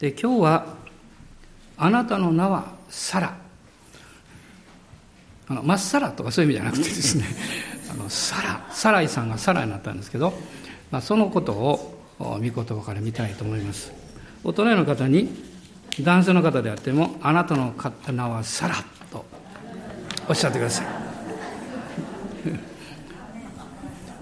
[0.00, 0.76] で今日は
[1.76, 3.36] あなたの名はサラ。
[5.46, 7.26] あのまっさらとかそういう意味じゃなくてですね。
[7.92, 8.66] あのサラ。
[8.70, 10.32] サライさんがサラになったんですけど、
[10.90, 13.92] まあ、そのことを御言葉から見たいと思います。
[14.42, 15.28] 大人の方に
[16.00, 17.74] 男性の方であってもあなたの
[18.10, 18.76] 名はサラ
[19.10, 19.26] と
[20.28, 20.86] おっしゃってください。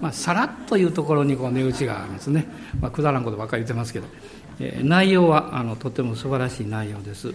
[0.01, 2.47] まあ、さらっというところにこう値打ちがあるんですね、
[2.81, 4.48] まあ、くだらんことばっかり言ってますけど、えー、
[4.83, 7.33] 内容はあのとても素晴らしい内容です、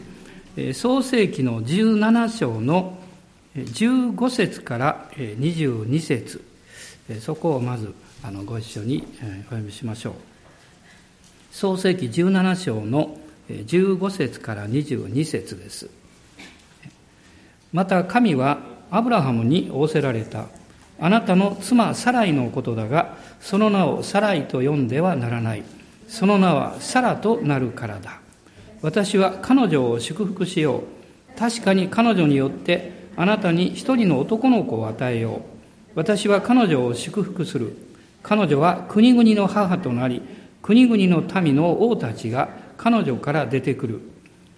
[0.75, 2.99] 創世紀の17章の
[3.57, 6.45] 15節から22節。
[7.21, 10.15] そこをまずあのご一緒にお読みしましょう。
[11.51, 13.19] 創世紀17章の
[13.49, 15.89] 15節から22節です。
[17.73, 18.59] また神は
[18.91, 20.47] アブラハムに仰せられた。
[21.01, 25.63] あなたの妻サライのことだがその名をサライと呼んではならない。
[26.15, 28.21] その名はサラとなるからだ。
[28.83, 30.85] 私は彼女を祝福しよ
[31.35, 31.37] う。
[31.37, 35.41] 確かに彼女によってあなたに一人の男の子を与えよう。
[35.97, 37.77] 私は彼女を祝福する。
[38.23, 40.23] 彼女は国々の母となり
[40.63, 44.01] 国々の民の王たちが彼女から出てくる。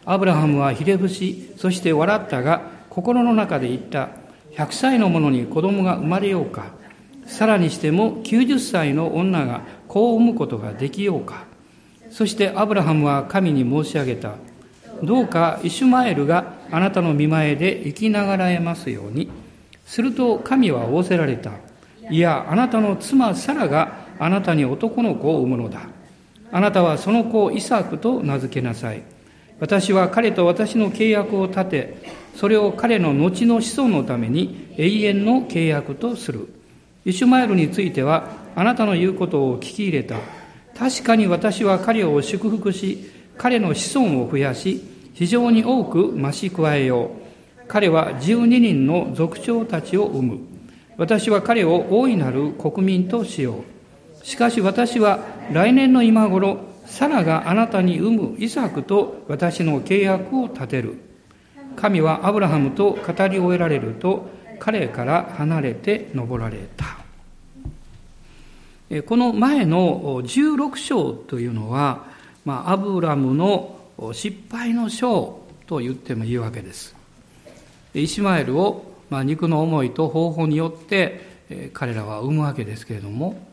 [0.05, 4.11] アブラハムはひれ伏しそして笑ったが心の中で言った
[4.53, 6.67] 100歳の者に子供が生まれようか。
[7.25, 9.62] さらにしても90歳の女が
[9.97, 11.45] 子を産むことができようか。
[12.11, 14.35] そしてアブラハムは神に申し上げた。
[15.03, 19.31] どうかイシュマエルがあなたの見前で生きながらえますように。
[19.87, 21.53] すると神は仰せられた。
[22.11, 25.81] いやあなたの妻サラがあなたに男の子を産むのだ。
[26.53, 29.03] あなたはその子をイサクと名付けなさい。
[29.61, 31.97] 私は彼と私の契約を立て
[32.35, 36.53] それを彼の後の子孫のために永遠の契約とする。
[37.07, 40.17] イシュマエルについては、あなたの言うことを聞き入れた。
[40.77, 44.83] 確かに私は彼を祝福し、彼の子孫を増やし、
[45.15, 47.12] 非常に多く増し加えよ
[47.65, 47.67] う。
[47.69, 50.39] 彼は12人の族長たちを生む。
[50.97, 53.62] 私は彼を大いなる国民としよ
[54.22, 54.27] う。
[54.27, 55.21] しかし私は
[55.53, 61.06] 来年の今頃、サラがあなたに産むイサクと私の契約を立てる。
[61.77, 67.06] 神はアブラハムと語り終えられると彼から離れて登られた
[69.07, 72.05] この前の16章というのは、
[72.45, 73.81] まあ、アブラムの
[74.13, 76.95] 失敗の章と言ってもいいわけです。
[77.95, 83.45] イシマエルを、まあ、肉の思いと方法によって彼らは産むわけですけれども。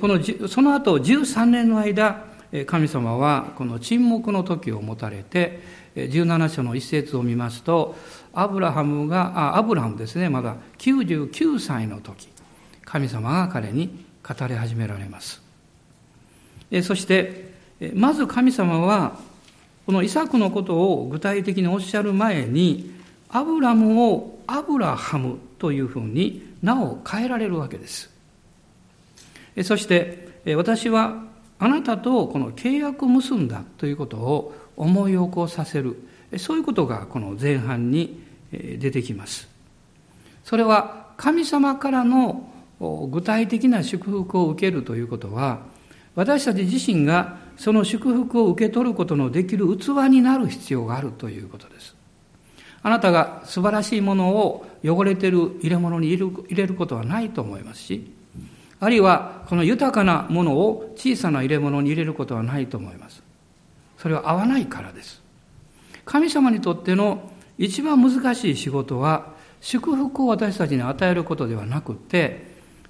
[0.00, 2.24] このその後13年の間
[2.66, 5.60] 神様はこの沈黙の時を持たれて
[5.94, 7.94] 17章の一節を見ますと
[8.32, 12.28] アブラハムがあアブラハムですねまだ99歳の時
[12.84, 15.40] 神様が彼に語り始められます。
[16.82, 17.54] そして
[17.94, 19.18] まず神様は
[19.84, 22.90] このイサクのことを具体的におっしゃる前に
[23.28, 28.10] アブラムをアブラハムというふうに名を変えられるわけです。
[29.62, 31.22] そして私は
[31.58, 35.96] あなたとこの契約を結んだということを思い起こさせる。
[36.38, 38.20] そういうことがこの前半に
[38.50, 39.48] 出てきます。
[40.44, 42.50] それは神様からの
[42.80, 45.60] 具体的な祝福を受けるということは
[46.14, 51.94] 私たち自身がその祝福を受け取ることのできる器になる必要があるということです。
[52.82, 58.12] あなたが素晴らしいものを汚れている入れ物に入れることはないと思いますし
[58.78, 63.22] あるいはこの豊かなものを小さな入れ物に入れることはないと思います。
[63.98, 65.22] それは合わないからです。
[66.04, 72.45] 神様にとっての一番難しい仕事は祝福を私たちに与えることではなくて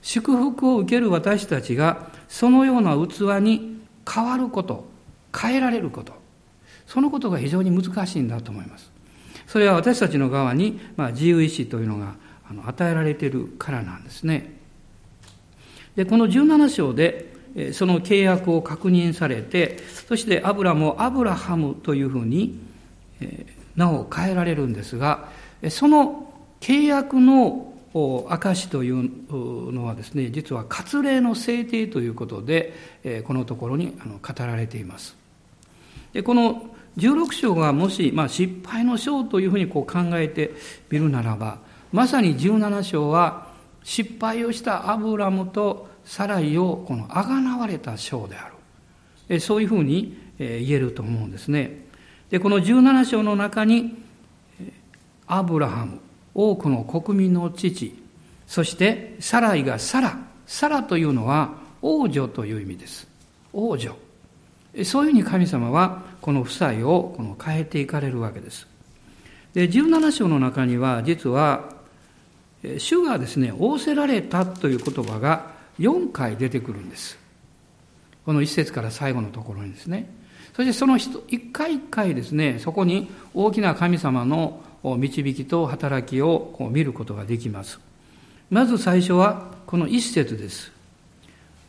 [0.06, 4.86] 祝福を受ける私たちがそのような器に変わること
[5.36, 6.12] 変えられること。
[6.86, 8.88] そのことが非常に難しいんだと思います。
[9.48, 12.14] それは私たちの側に、まあ、自由意志というのが
[12.66, 14.52] 与えられているからなんですね。
[15.96, 22.56] でこの17章でその契約を確認されてそしてアブラムをアブラハムというふうに
[23.74, 25.30] 名を変えられるんですが
[25.68, 27.75] その契約の
[28.28, 32.74] 証というのはですね実は割礼の制定ということで
[33.26, 35.16] このところに語られています。
[36.12, 40.52] でこの16章がもし、まあ、失敗の章というふうにこう考えて
[40.90, 41.58] みるならば
[41.92, 43.48] まさに17章は
[43.82, 48.50] 失敗をしたアブラムとサライをこのあがなわれた章であ
[49.28, 51.84] るそういうふうに言えると思うんですね
[52.30, 53.94] でこの17章の中に
[55.26, 56.00] アブラハム
[56.36, 57.96] 多くの国民の父
[58.46, 63.08] そしてサライがサラサラというのは王女という意味です
[63.52, 63.96] 王女
[64.84, 68.66] そういうふうに神様はこの夫妻をこの変えていかれるわけです。
[69.54, 71.70] で、17章の中には実は、
[72.78, 77.18] 主がですね、仰せられたという言葉が4回出てくるんです。
[78.24, 80.10] この一節から最後のところにですね。
[80.54, 81.10] そしてその一
[81.52, 84.60] 回一回ですね、そこに大きな神様の
[84.94, 87.80] 導きと働きをこう見ることができます。
[88.50, 90.70] まず最初はこの一節です。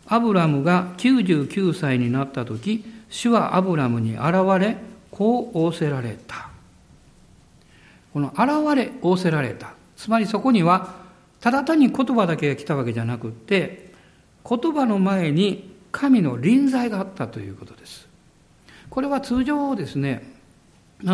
[0.06, 4.78] アブラムが99歳になった時、主はアブラムに現れ、
[5.10, 6.50] こう仰せられた。
[8.14, 9.74] この現れ、仰せられた。
[9.96, 10.96] つまりそこには、
[11.42, 13.94] ただ単に言葉だけが来たわけじゃなくって、
[14.48, 18.08] 言葉の前に神の臨在があったということです。
[18.90, 20.37] これは通常ですね、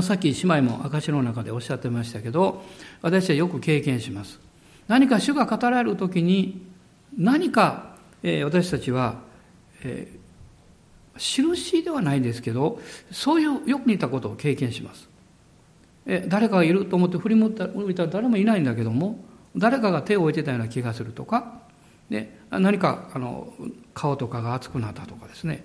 [0.01, 2.63] さっき姉妹も証の中でおっしゃってましたけど、
[3.01, 4.39] 私はよく経験します。
[4.87, 6.65] 何か主が語られる時に、
[7.17, 9.19] 何か、えー、私たちは、
[9.83, 12.79] えー、印ではないですけど、
[13.11, 15.09] そういうよく似たことを経験します。
[16.05, 17.47] え誰かがいると思って振り向
[17.89, 19.19] いたら誰もいないんだけども、
[19.55, 21.61] 誰かが手を置いてたような気がするとか、
[22.09, 23.53] で何かあの
[23.93, 25.63] 顔とかが熱くなったとかですね。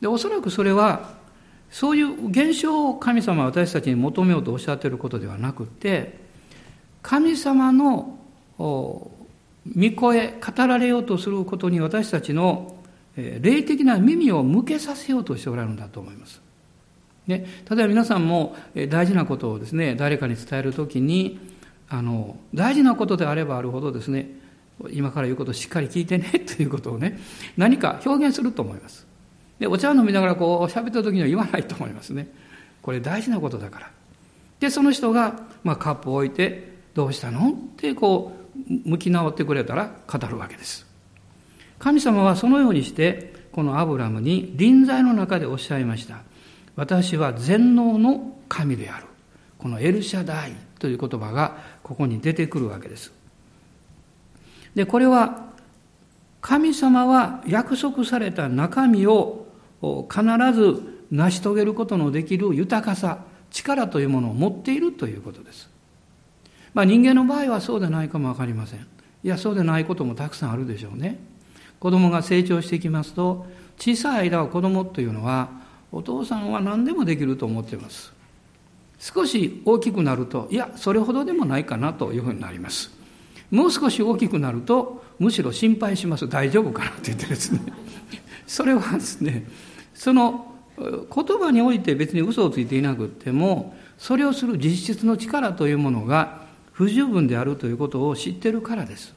[0.00, 1.14] でおそらくそれは
[1.74, 6.20] そういう現象を神様は私たちに求めようとおっしゃっていることではなくて、
[7.02, 8.16] 神様の
[8.56, 9.10] 御
[9.96, 12.76] 声、語られようとすることに私たちの
[13.16, 16.40] 霊的な耳を向けさせようとしておられるんだと思います。
[17.26, 18.54] ね、例えば皆さんも
[18.88, 21.40] 大事なことをですね、誰かに伝えるときに、
[21.88, 24.30] あの、大事なことであればあるほどですね、
[24.92, 27.18] 今から言うことをしっかり聞いてねということをね、
[27.56, 29.12] 何か表現すると思います。
[29.58, 32.28] で、お茶を飲みながらこう喋った時には言わないと思いますね。
[32.82, 33.90] これ大事なことだから。
[34.60, 37.50] で、その人が、まあ、カップを置いて、どうしたの？
[37.50, 38.36] ってこ
[38.68, 40.86] う、向き直ってくれたら語るわけです。
[41.78, 46.18] 神様はそのようにして、このアブラムに臨在の中でおっしゃいました。
[46.76, 49.06] 私は全能の神である。
[49.58, 53.12] このエルシャダイという言葉がここに出てくるわけです。
[54.74, 55.46] で、これは
[56.40, 59.43] 神様は約束された中身を
[60.10, 65.68] 必ず成し遂げることのできる豊かさ、力というものを持っているということです。
[66.74, 68.80] まあ人間の場合はそうでないかもわかりません。
[68.80, 71.18] いや、そうでないこともたくさんあるでしょうね。
[71.78, 73.46] 子供が成長していきますと、
[73.78, 75.48] 小さい間は子供というのは、
[75.92, 78.12] お父さんは何でもできると思っています。
[78.98, 82.90] 少し大きくなると、いや、それほどでもないかなというふうになります。
[83.50, 86.28] もう少し大きくなると、むしろ心配します。
[86.28, 87.60] 大丈夫かなって言ってですね。
[88.46, 89.46] それはですね、
[89.94, 96.42] その言葉において別に嘘をついていなくても、それをする実質の力というものが
[96.72, 99.14] 不十分であるということを知ってるからです。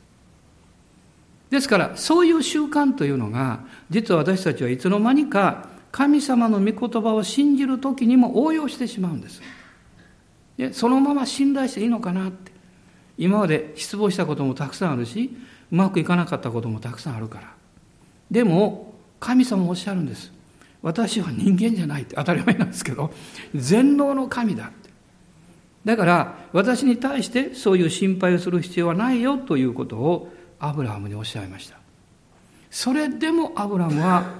[1.50, 9.42] ですから、そういう習慣というのが、実は私たちはいつの間にか神様の御言葉を信じる時にも応用してしまうんです。
[10.58, 12.52] でそのまま信頼していいのかなって。
[13.18, 15.36] 今まで失望したこともたくさんあるし、
[15.72, 17.54] うまくいかなかったこともたくさんあるから。
[18.30, 20.32] でも、神様おっしゃるんです。
[20.88, 23.12] 私は人間じゃないって当たり前なんですけど、
[23.54, 24.90] 全能の神だって。
[25.86, 31.78] だから、私に対してそういう心配をする必要はないよということをアブラハムにおっしゃいました。
[32.72, 34.34] それでもアブラムは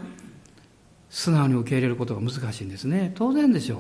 [1.10, 3.12] 素直に受け入れることが難しいんですね。
[3.16, 3.80] 当然でしょう。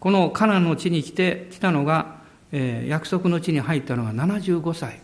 [0.00, 2.24] このカナンの地に来て、来たのが
[2.56, 5.00] えー、約束の地に入ったのが75歳。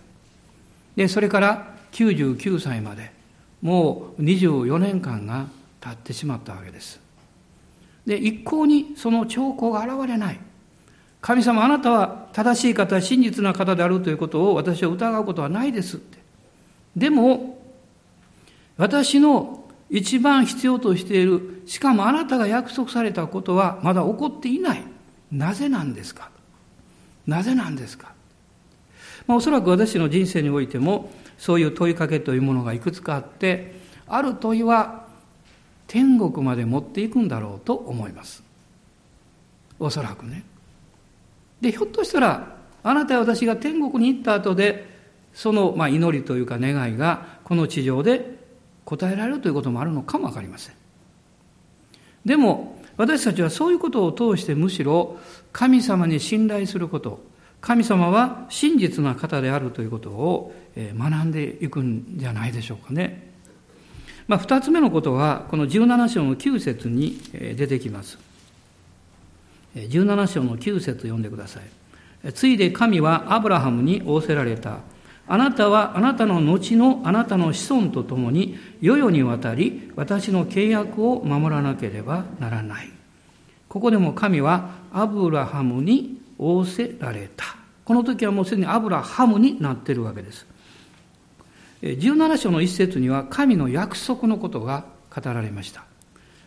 [0.95, 3.11] で、それから99歳まで、
[3.61, 5.49] もう24年間が
[5.81, 7.01] 経ってしまったわけです。
[8.07, 10.41] で、一向にその兆候が現れない。
[11.21, 16.19] 神様、あなたは正しい方、真実な方であるということを私は疑うことはないですって。
[16.97, 17.63] でも、
[18.77, 24.83] 私の一番必要としている、しかもあなたが約束されたことはまだ起こっていない。
[25.31, 26.31] なぜなんですか？
[27.27, 28.13] なぜなんですか、
[29.27, 35.00] まあ、おそらく私の人生においてもそういう問いかけというものがいくつかあってある問いは
[35.93, 38.45] 天国まで持っていくんだろうと思います。
[39.81, 40.45] おそらくね。
[41.61, 44.89] でひょっとしたらあなたや私が天国に行った後で
[45.35, 48.39] そのまあ祈りというか願いがこの地上で
[48.85, 50.77] 答えられるということもあるのかもわかりません。
[52.25, 55.19] でも私たちはそういうことを通してむしろ
[55.51, 57.21] 神様に信頼すること、
[57.61, 63.30] 神様は真実な方であるということを学んでいくんじゃないでしょうかね。
[64.31, 68.17] まあ、二つ目のことは、この17章の9節に出てきます。
[69.75, 72.33] 17章の9節読んでください。
[72.33, 74.83] ついで神はアブラハムに仰せられた。
[75.27, 82.91] あなたはあなたの後のあなたの子孫と共に世々にわたり私の契約を守らなければならない。
[83.69, 87.57] ここでも神はアブラハムに仰せられた。
[87.85, 90.47] この時はもうすでにアブラハムになっているわけです。
[91.83, 94.85] 17章の一節には神の約束のことが
[95.15, 95.85] 語られました。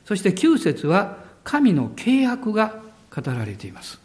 [0.05, 2.81] そして9節は神の契約が
[3.13, 3.99] 語られています。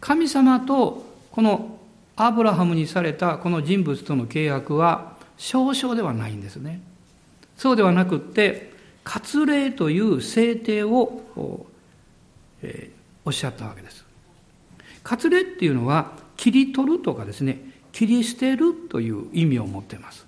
[0.00, 1.78] 神様とこの
[2.16, 6.80] アブラハムにされたこの人物との契約は少々ではないんですね。
[7.56, 8.72] そうではなくって、
[9.04, 11.66] 割礼という制定を、
[12.62, 14.04] えー、おっしゃったわけです。
[15.04, 17.60] 割礼っていうのは、切り取るとかですね、
[17.92, 20.25] 切り捨てるという意味を持っています。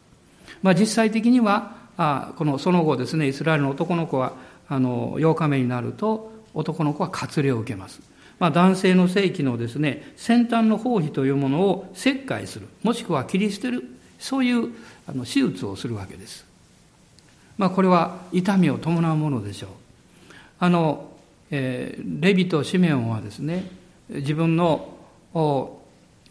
[0.63, 4.33] まあ、実際的には、あこのその後ですね、イスラエルの男の子は、
[4.69, 8.01] あの、8日目になると、男の子は割礼を受けます。
[8.39, 13.85] まあ、男性の性器のですね、先端の包皮というものを切開する、もしくは切り捨てる、
[14.19, 14.73] そういう
[15.07, 16.47] あの手術をするわけです。
[17.57, 19.71] まあ、これは痛みを伴うものでしょう。
[20.61, 21.11] あの、
[21.51, 23.71] えー、レビとシメオンはですね、
[24.09, 24.95] 自分の
[25.35, 25.81] お、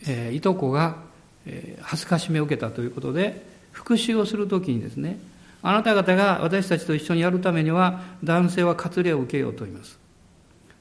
[0.08, 0.98] えー、いとこが、
[1.46, 3.46] えー、恥ずかしめを受けたということで、
[3.78, 5.20] 復讐をするときにですね、
[5.62, 10.00] あなた方が私たちと一緒にやるためには、男性は割礼を受けようと言います。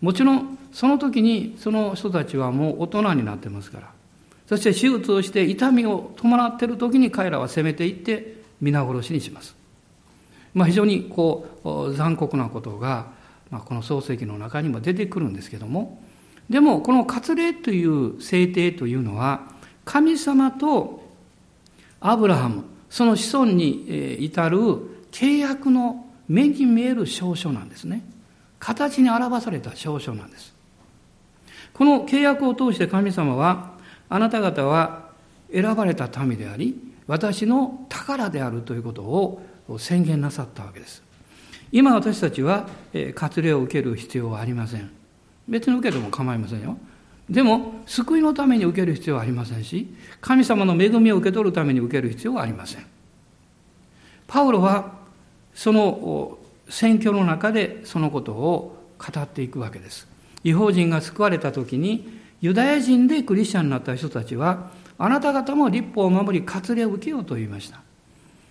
[0.00, 3.90] もちろんその時にその人たちはもう大人になってますから。
[4.46, 9.56] そして手術をして痛みを伴っている時に彼らは攻めていって皆殺しにします、
[10.54, 13.06] まあ、非常にこう残酷なことが、
[13.50, 16.00] まあ、この漱石の中にも出てくるんですけども。
[16.48, 19.40] でもこの割礼という制定というのは
[19.84, 21.02] 神様と
[22.00, 22.62] アブラハム
[22.96, 24.58] その子孫に至る
[25.10, 28.02] 契約の目に見える証書なんですね。
[28.58, 30.54] 形に表された証書なんです。
[31.74, 33.74] この契約を通して神様は、
[34.08, 35.10] あなた方は
[35.52, 36.74] 選ばれた民であり、
[37.06, 39.42] 私の宝であるということを
[39.78, 41.02] 宣言なさったわけです。
[41.72, 42.66] 今私たちは
[43.14, 44.90] 割礼を受ける必要はありません。
[45.46, 46.78] 別に受けても構いませんよ。
[47.28, 49.88] でも、救いのために受ける必要はありませんし、
[50.21, 52.87] 神様の恵みを受け取るために受ける必要はありません。
[54.28, 54.92] パウロは、
[55.54, 60.06] その選挙の中でそのことを語っていくわけです。
[60.45, 67.80] 違法人が救われた時に、ユダヤ人でクリスチャンになった人たちは、あなた方も立法を守り、割礼を受けようと言いました。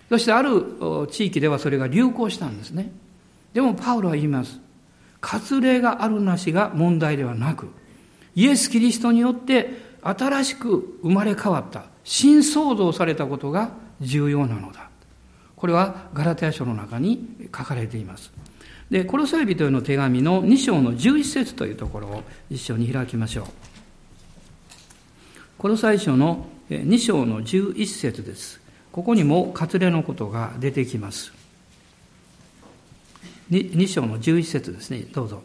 [0.08, 2.92] そしてある地域ではそれが流行したんですね。
[3.54, 4.60] でもパウロは言います。
[5.20, 7.68] 割礼があるなしが問題ではなく、
[8.36, 9.70] イエス・キリストによって
[10.02, 14.88] 新しく生まれ変わった、新創造されたことが重要なのだ。
[15.56, 18.30] これはガラテヤ書の中に書かれています。
[18.90, 23.46] で、コロサイ人への手紙の2章の11節というところを一緒に開きましょう。
[25.58, 28.60] コロサイ書の2章の11節です。
[28.92, 31.32] ここにも割礼のことが出てきます。
[33.50, 35.06] 2章の11節ですね。
[35.12, 35.42] どうぞ。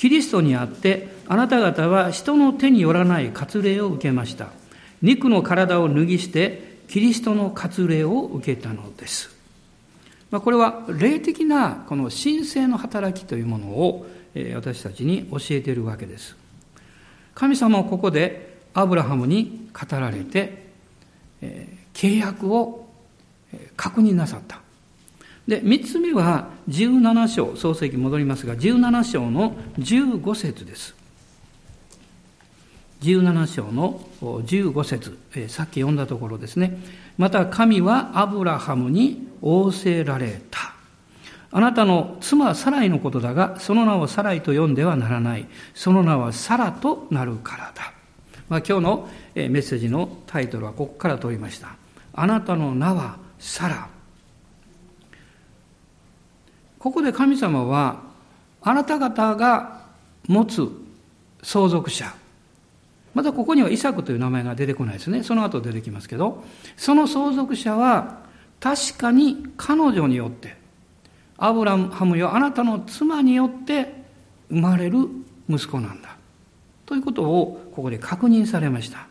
[0.00, 4.48] キリストにあってあなた方は人の手によらない割礼を受けました。
[5.02, 9.28] 肉の体を脱ぎしてキリストの割礼を受けたのです。
[10.30, 14.06] まあ、これは霊的なこの神聖の働きというものを
[14.54, 16.34] 私たちに教えているわけです。
[17.34, 20.66] 神様はここでアブラハムに語られて、
[21.92, 22.88] 契約を
[23.76, 24.62] 確認なさった。
[25.50, 30.94] で、三つ目は17章、創世記戻りますが、17章の15節です。
[33.02, 36.78] 17章の15節え、さっき読んだところですね。
[37.18, 40.72] また神はアブラハムに仰せられた。
[41.50, 45.48] あなたの妻サライのことだが、その名をサライと呼んではならない。
[45.74, 47.92] その名はサラとなるからだ。
[48.48, 51.74] まあ、今日のメッセージのタイトルはここから取りました。
[52.12, 53.88] あなたの名はサラ。
[56.80, 58.00] ここで神様は、
[58.62, 59.82] あなた方が
[60.26, 60.68] 持つ
[61.42, 62.12] 相続者、
[63.14, 65.22] またここにはイサクという名前が出てこないですね。
[65.22, 66.42] その後出てきますけど、
[66.76, 68.20] その相続者は
[68.60, 70.56] 確かに彼女によって、
[71.36, 74.02] アブラハムよあなたの妻によって
[74.48, 75.06] 生まれる
[75.48, 76.16] 息子なんだ。
[76.86, 79.06] ということをここで確認されました。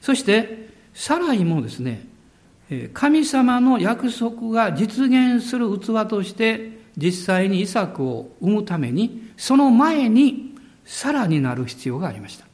[0.00, 2.06] そして、サライもですね、
[2.92, 10.54] 神様の約束が実現する器として実際にイサクを生むために、その前に
[10.84, 12.46] サラになる必要がありました。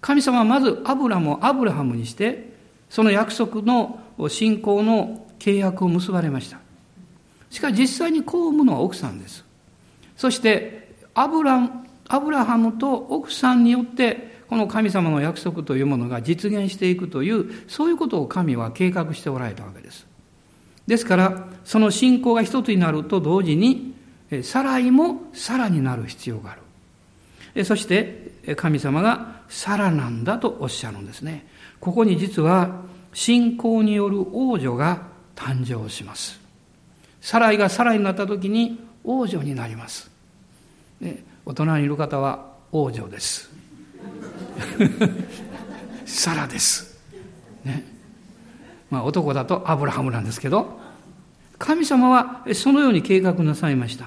[0.00, 2.52] 神様はまずアブラムをアブラハムにして、
[2.90, 6.58] その約束の信仰の契約を結ばれました。
[7.50, 9.44] しかし実際にこう産むのは奥さんです。
[10.16, 11.68] そしてアブラ
[12.08, 20.06] アブラハムと奥さんによって、この神様の約束というものが実現していくという、そういうことを神は計画しておられたわけです。
[20.86, 23.94] ですから、その信仰が一つになると同時に、
[24.42, 26.56] さらいもさらになる必要があ
[27.54, 27.64] る。
[27.64, 31.46] そして、神様がさらなんだとおっしゃるんですね。
[31.80, 32.82] ここに実は、
[33.14, 35.04] 信仰による王女が
[35.34, 36.38] 誕生します。
[37.22, 40.10] サライがサラになった時に王女になります。
[41.46, 43.50] 大人にいる方は王女です。
[46.06, 46.98] サラです。
[47.64, 47.84] ね。
[48.90, 50.80] まあ男だとアブラハムなんですけど、
[51.58, 54.06] 神様はそのように計画なさいました。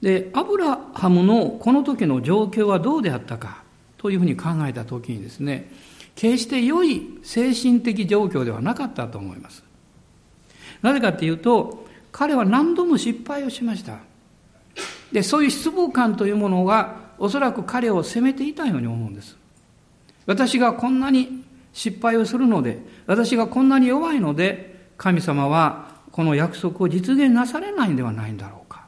[0.00, 3.62] で、アブラハムのこの時の状況はどうであったか
[3.98, 5.70] というふうに考えた時にですね、
[6.16, 9.62] 決して良い精神的状況ではなかったと思います。
[10.82, 13.98] なぜかっていうと、彼は何度も失敗をしました。
[15.12, 19.36] で、そういう失望感というものがおそらく彼を責めていたように思うんです。
[20.26, 28.86] 私がこんなに失敗をするので、私がこんなに弱いので、神様はこの約束を実現なされないんではないんだろうか。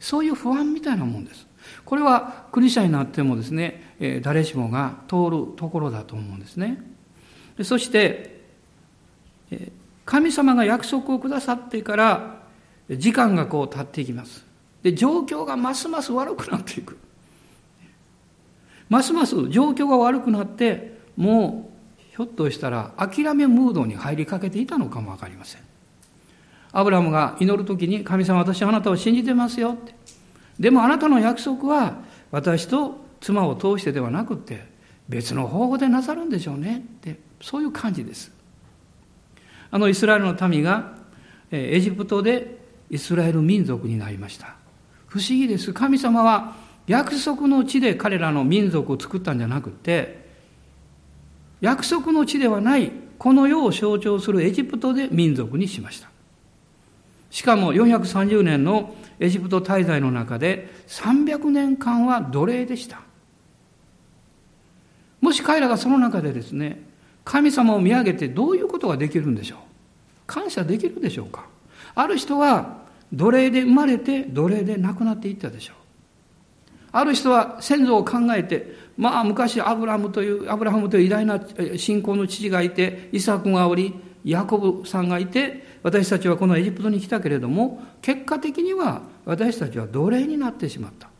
[0.00, 1.46] そういう不安みたいなもんです。
[1.84, 6.82] これはクリスチャになってもですね、え誰しもが通るところだと思うんですね。
[7.58, 8.40] でそして、
[9.50, 9.70] え
[10.06, 12.40] 神様が約束をくださってから
[12.88, 14.45] 時間がこう経っていきます。
[14.86, 16.96] で、状況がますます悪くなっていく。
[18.88, 25.62] ますます状況が悪くなって、もうひょっとしたら諦めムードに入りかけていたのかもわかりません。
[26.70, 29.92] アブラムが祈るときに、神様私あなたを信じてますよって。
[30.60, 31.96] でもあなたの約束は
[32.30, 34.68] 私と妻を通してではなくって
[35.08, 38.30] 別の方法でなさるんでしょうねってそういう感じです。
[39.72, 40.94] あのイスラエルの民が
[41.50, 44.54] エジプトでイスラエル民族になりました。
[45.06, 45.72] 不思議です。
[45.72, 46.54] 神様は
[46.86, 50.26] 約束の地で彼らの民族を作ったんじゃなくて、
[51.60, 56.10] 約束の地ではないこの世を象徴するエジプトで民族にしました。
[57.30, 63.00] しかも430年のエジプト滞在の中で300年間は奴隷でした。
[65.20, 66.82] もし彼らがその中でですね、
[67.24, 69.58] 神様を見上げてどういうことができるんでしょう？
[70.26, 71.46] 感謝できるでしょうか？
[71.94, 75.76] ある人は奴隷で生まれて奴隷で亡くなっていったでしょう。
[76.92, 81.40] ある人は先祖を考えて、まあ昔アブラムという、アブラハムという偉大な
[81.76, 91.10] 信仰の父がいて、イサクがおり、ヤコブさんがいて、私たちはこのエジプトに来たけれども、結果的には私たちは奴隷になってしまった。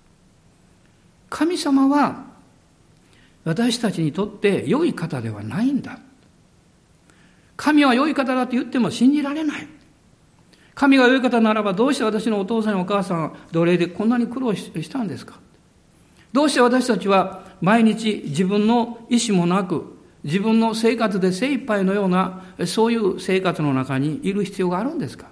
[1.29, 2.25] 神様は
[3.45, 5.99] 私たちにとって良い方ではないんだ。
[7.57, 9.69] 神は良い方だと言っても信じられない。
[10.77, 15.41] 神が良い方ならばどうして私のお父さんやお母さんは奴隷でこんなに苦労したんですか？
[16.35, 25.29] どうして私たちは毎日自分の意思もなく自分の生活で精一杯のようなそういう生活の中にいる必要があるんですか？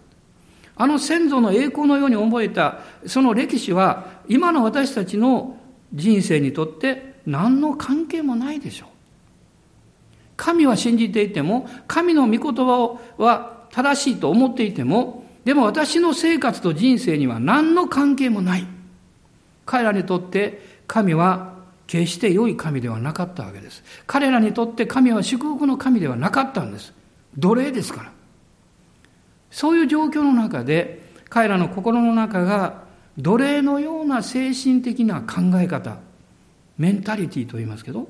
[0.76, 5.58] あの先祖の栄光のように覚えたその歴史は今の私たちの
[5.92, 8.88] 人生にとって何の関係もないでしょう。
[10.36, 18.66] 神は信じていても神の御言葉は正しいと思っていてもでも私の生活と人生には何の関係もない。
[19.66, 21.54] 彼らにとって神は
[21.86, 23.82] 決して良い神ではなかったわけです。
[24.06, 26.92] 彼らにとって神は祝福の神ではなかったんです。
[27.36, 28.12] 奴隷ですから。
[29.50, 32.84] そういう状況の中で彼らの心の中が
[33.18, 35.98] 奴隷のような精神的な考え方、
[36.78, 38.08] メンタリティと言いますけど、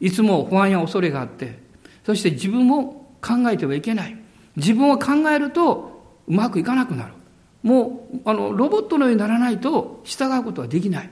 [0.00, 1.58] いつも不安や恐れがあって、
[2.04, 4.16] そして自分も考えてはいけない。
[4.56, 5.89] 自分を考えると
[6.30, 7.12] うまくいかなくなる。
[7.64, 11.10] もう、あの、ロボットのようにならないと従うことはできない。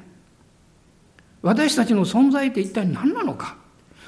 [1.42, 3.56] 私たちの存在って一体何なのか。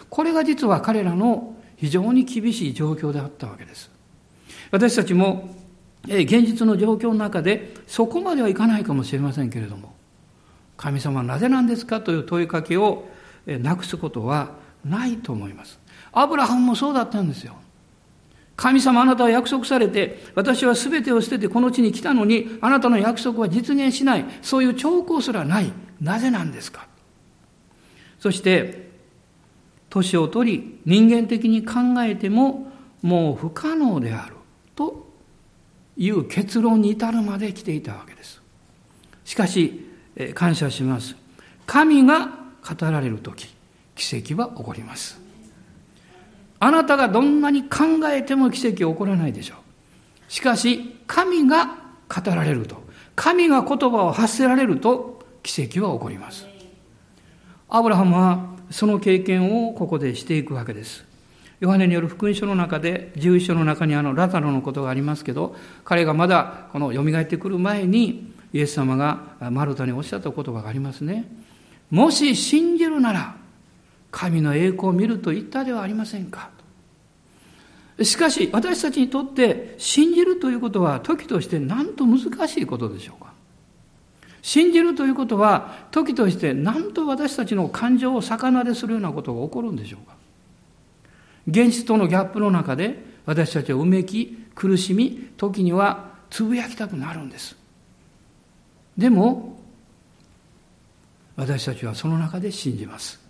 [0.09, 3.90] これが実は彼らの非常に厳しい状況であったわけです。
[4.70, 5.55] 私たちも、
[6.07, 9.94] 現実の状況の中でそこまではいかないかもしれませんけれども、
[10.77, 13.09] 神様はなぜなんですかという問いかけを
[13.46, 14.53] なくすことは
[14.85, 15.79] ないと思います。
[16.12, 17.60] アブラハムもそうだったんですよ。
[18.61, 24.25] 神様あなたは約束されて、私は全てを捨ててこの地に来たのに、あなたの約束は実現しない。
[24.42, 25.73] そういう兆候すらない。
[25.99, 26.87] なぜなんですか？
[28.18, 28.90] そして、
[29.88, 32.70] 年を取り、人間的に考えても、
[33.01, 34.35] もう不可能である。
[34.77, 35.09] と
[35.96, 38.42] いう結論に至るまで来ていたわけです。
[39.25, 39.87] しかし、
[40.35, 41.16] 感謝します。
[41.64, 42.27] 神が
[42.62, 43.55] 語られる時、
[43.94, 45.18] 奇跡は起こります。
[46.61, 47.79] あなたがどんなに考
[48.12, 49.59] えても奇跡は起こらないでしょう。
[50.33, 51.66] しかし、神が
[52.09, 52.77] 語られると、
[53.16, 56.46] 神が言葉を発せられると、奇跡は起こります。
[57.68, 61.05] アブラハムはその経験をここでしていくわけです。
[61.61, 69.20] ヨハネによる福音書の中で、11章の中にあのラザロのことがありますけど、彼がまだこの蘇ってくる前に、イエス様が
[69.51, 71.25] マルタにおっしゃった言葉がありますね。
[71.90, 73.37] もし信じるなら、
[74.11, 76.51] 神の栄光を見ると言ったではありませんか。
[78.03, 83.33] しかし、私たちにとって信じるということは時としてなんと難しいことでしょうか。
[84.42, 90.16] 信じるということは時としてなんと私たちの感情を逆なでするようなことが起こるんでしょうか。
[91.46, 97.57] 現実とのギャップの中で私たちはうめき、苦しみ、時にはつぶやきたくなるんです。
[98.96, 99.59] でも、
[101.37, 103.30] 私たちはその中で信じます。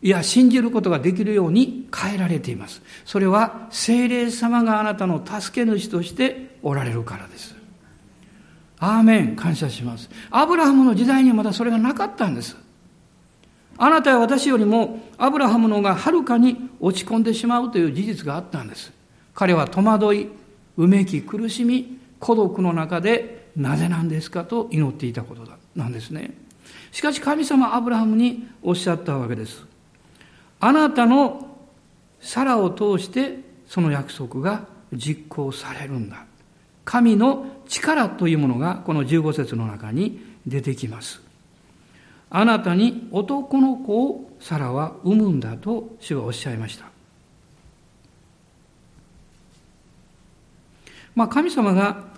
[0.00, 2.82] いや、信じることができるように変えられています。
[3.04, 7.56] それは、精霊様があなたの助け主としておられるからです。
[8.78, 10.08] アーメン、感謝します。
[10.30, 12.56] アブラハムの時代にはまだそれがなかったんです。
[13.76, 18.92] あなたや私よりも、アブラハムの方がはるかに落ち込んでしまうという事実があったんです。
[19.34, 20.28] 彼は戸惑い、
[20.76, 25.42] うめき、苦しみ、孤独の中で、なぜなんですかと祈っていたこと、
[25.74, 26.34] なんですね。
[26.92, 29.67] しかし神様アブラハムにおっしゃったわけです。
[30.60, 31.56] あなたの
[32.20, 36.24] サラを通してその約束が実行されるんだ。
[36.84, 41.20] 神の力というものがこの15節の中に出てきます。
[42.30, 46.86] あなたに男の子をサラは産むんだと主はおっしゃいました。
[51.14, 52.08] まあ神様が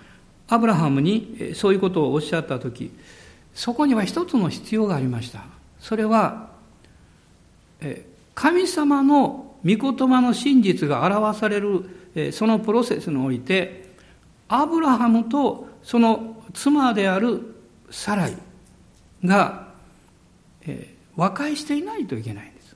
[0.48, 2.90] アブラハムにそういうことをおっしゃったとき、
[3.55, 5.44] そこには一つの必要がありました。
[5.81, 6.50] それは
[7.81, 8.05] え、
[8.40, 13.90] 神様の御言葉の真実が表されるそのプロセスにおいて
[14.48, 17.55] アブラハムとその妻である
[17.90, 18.37] サライ
[19.22, 19.68] が
[21.16, 22.74] 和解していないといけないんです。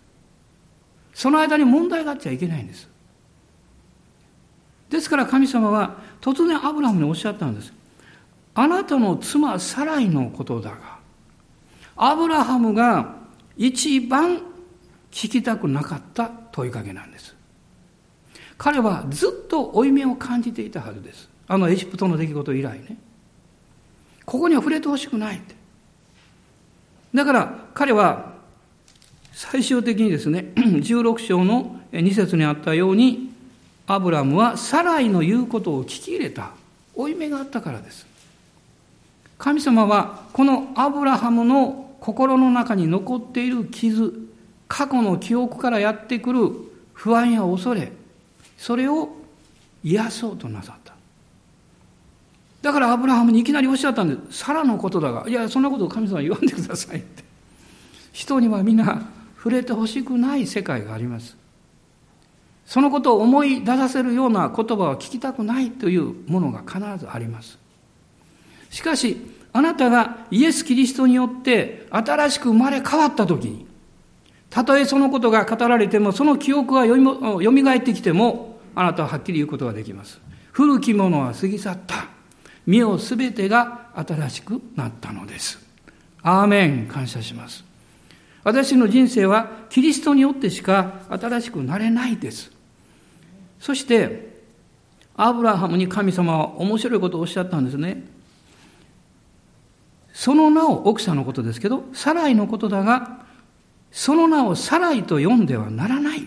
[1.14, 2.86] その間に問題があっちゃいけないんです。
[4.90, 7.72] ですから神様は突然アブラハムにおっしゃったんです。
[8.52, 10.98] あなたの妻サライのことだが
[11.96, 13.14] アブラハムが
[13.56, 14.42] 一番
[15.14, 17.36] 聞きたくなかった問いかけなんです。
[18.58, 21.28] 彼はずっと負い目を感じていたはずです。
[21.46, 22.96] あのエジプトの出来事以来ね。
[24.24, 25.54] ここには触れてほしくないって。
[27.14, 28.34] だから彼は
[29.32, 33.32] 最終的にですね、 16章の2節にあったように、
[33.86, 36.50] アブラムはサライの言うことを聞き入れた。
[36.96, 38.04] 負い目があったからです。
[39.38, 44.23] 神様はこのアブラハムの心の中に残っている傷、
[44.68, 46.50] 過去の記憶からやってくる
[46.92, 47.92] 不安や恐れ、
[48.56, 49.10] それを
[49.82, 50.94] 癒そうとなさった。
[52.62, 54.38] だからアブラハムにいきなりおっしゃったんです。
[54.38, 57.22] サラのことだが、いや、そんなことを神様言わんでくださいって。
[58.12, 61.36] 人にはみんな触れてほしくない世界があります。
[62.64, 67.58] そのことを思い出させるような言葉は聞きたくないというものが必ずあります。
[68.70, 69.18] しかし、
[69.52, 73.66] あなたがイエス・キリストによって新しく生まれ変わった時に、
[74.54, 76.96] たとえそのことが語られても、その記憶がよ
[77.50, 80.20] みがえってきても、あなたははっきり言うことができます。
[80.52, 82.06] 古きものは過ぎ去った。
[82.64, 85.58] 身をすべてが新しくなったのです。
[86.22, 86.86] アーメン。
[86.86, 87.64] 感謝します。
[88.44, 92.52] 私の人生はキリストによってしか新しくなれないです。
[93.58, 94.40] そして、
[95.16, 98.04] アブラハムに神様は面白いことをおっしゃったんですね。
[100.12, 103.23] その名を奥さんのことですけど、サライのことだが、
[103.96, 106.26] その名をサライと呼んではならない。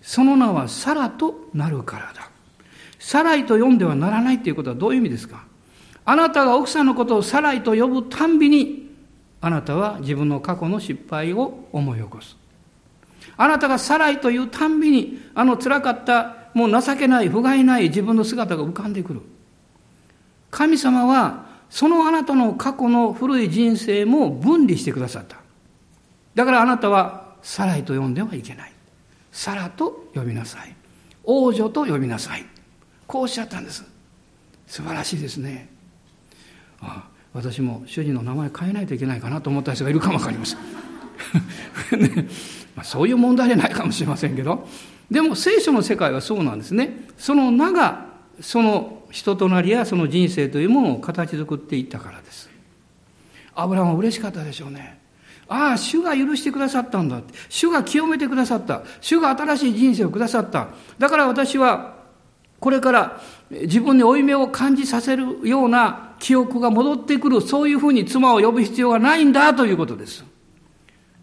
[0.00, 2.30] その名はサラとなるからだ。
[3.00, 5.44] サライと呼んではならないということはどういう意味ですか？
[6.04, 8.92] あなたが奥さんのことをサライと呼ぶたんびに、
[9.40, 12.36] あなたは自分の過去の失敗を思い起こす。
[13.36, 19.20] あなたがサライというたんびに、あの辛かった、もう情けない、不甲斐ない自分の姿が浮かんでくる。
[20.52, 25.38] 神様は、そのあなたの過去の古い人生も分離してくださった。
[26.38, 28.72] だからあなたはサライと呼んではいけない。
[29.32, 30.76] サラと呼びなさい。
[31.24, 32.46] 王女と呼びなさい。
[33.08, 33.84] こうおっしゃったんです。
[34.68, 35.68] 素晴らしいですね。
[36.80, 40.60] ああ私も主人の名前変えないといけないかなと思った人がいるかもわかりません。
[41.98, 42.28] ね
[42.76, 44.68] まあ、そういう問題じゃないかもしれませんけど、
[45.10, 47.08] でも聖書の世界はそうなんですね。
[47.18, 48.06] その名が、
[48.40, 52.48] その人となりやその人生というものを形作っていったからです。
[53.56, 54.97] アブラハムは嬉しかったでしょうね。
[55.48, 57.20] ああ、主が許してくださったんだ。
[57.48, 58.82] 主が清めてくださった。
[59.00, 60.68] 主が新しい人生をくださった。
[60.98, 61.96] だから私は、
[62.60, 70.24] これから自分に負い目を感じさせるような記憶が戻ってくる、そういうふうに妻を呼ぶ必要がないんだということです。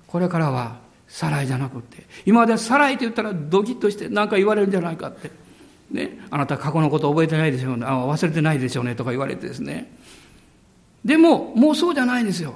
[0.08, 5.30] これからはサライじゃなくて、今までサライって言ったらドキッとして何か言われるんじゃないかって。
[5.92, 9.94] ね、あなた過去のこと覚えてないでしょうね、あ忘れてないでしょうねとか言われてですね。
[11.04, 12.56] でも、もうそうじゃないんですよ。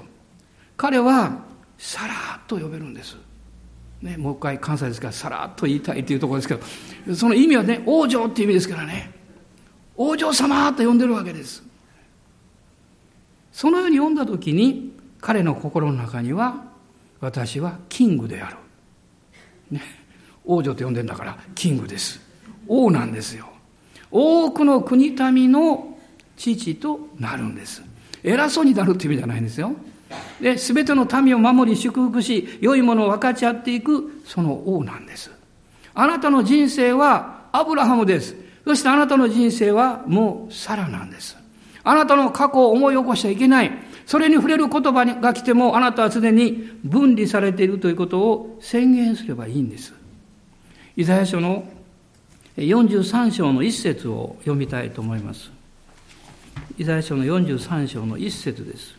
[0.75, 1.48] 彼は、
[1.79, 3.15] さらっと呼べるんです。
[4.01, 6.55] ね、もう一回関西ですから、さらっと言いたいっていうところですけ
[7.07, 9.11] ど、その意味はね、王女っていう意味ですからね。
[9.95, 11.63] 王女様と呼んでるわけです。
[13.51, 16.63] そのように読んだ時に、彼の心の中には、
[17.19, 18.57] 私はキングである。
[19.71, 19.81] ね、
[20.45, 22.21] 王女と呼んでんだから、キングです。
[22.67, 23.49] 王なんですよ。
[24.11, 25.97] 多くの国民の
[26.37, 27.81] 父となるんです。
[28.23, 29.75] 偉そうになるっていう意味じゃないんですよ。
[30.41, 35.31] で、すべての民を守り祝福し、良いものを分かち合っていく、その王なんです。
[35.93, 38.35] あなたの人生はアブラハムです。
[38.65, 41.37] そしてあなたの人生はもうサラなんです。
[41.83, 43.71] あなたの過去を思い起こしちゃいけない。
[44.05, 49.93] それに触れる言葉が来ても、あなたはすでに分離されているということを宣言すればいいんです。
[50.95, 51.67] イザヤ書の
[52.57, 55.51] 43章の一節を読みたいと思います。
[56.77, 58.98] イザヤ書の43章の一節です。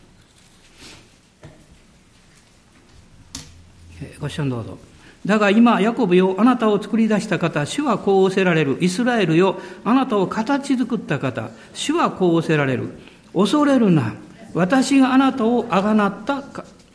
[4.19, 4.77] ご視聴どうぞ。
[5.25, 8.77] だが今、ヤコブよ、あなたを作り出した方、主はこう仰せられる。
[8.81, 12.89] イスラエルよ、あなたを形作った方、主はこう仰せられる。
[13.33, 14.13] 恐れるな。
[14.53, 16.43] 私があなたをあがなった、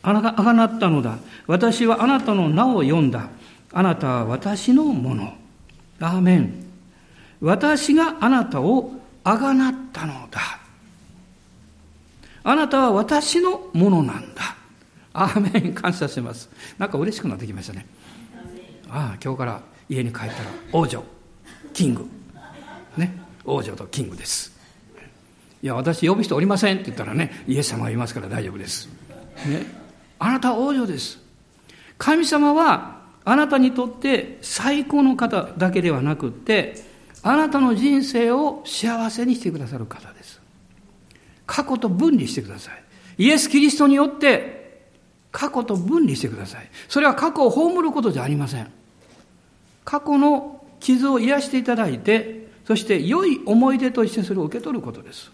[0.03, 1.17] あがなったのだ。
[1.47, 3.29] 私はあなたの名を呼んだ。
[3.71, 5.33] あなたは私のもの。
[5.99, 6.65] アーメン。
[7.39, 8.91] 私があなたを
[9.23, 10.41] あがなったのだ。
[12.43, 14.56] あなたは私のものなんだ。
[15.19, 16.47] アーメン感謝します。
[16.77, 17.87] なんか嬉しくなってきましたね。
[18.87, 20.31] ああ、今日から家に帰ったら
[20.71, 21.03] 王女、
[21.73, 22.05] キング。
[22.95, 23.19] ね。
[23.43, 24.55] 王女とキングです。
[25.63, 28.89] いや、私呼ぶ人おりませんって言ったらね、イエス様がいますから大丈夫です。
[29.47, 29.65] ね。
[30.19, 31.19] あなたは王女です。
[31.97, 36.75] 神様はあなたにとって最高の方だけではなくって、
[37.23, 40.39] あなたの人生を幸せにしてくださる方です。
[41.47, 42.83] 過去と分離してください。
[43.17, 44.56] イエス・キリストによって
[45.37, 46.67] 過去と分離してください。
[46.87, 48.71] それは過去を葬ることじゃありません。
[49.85, 55.31] 過去の傷を癒していただいて、そして良い思い出としてそれを受け取ることです。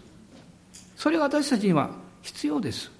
[0.98, 1.88] それが私たちには
[2.20, 2.90] 必要です。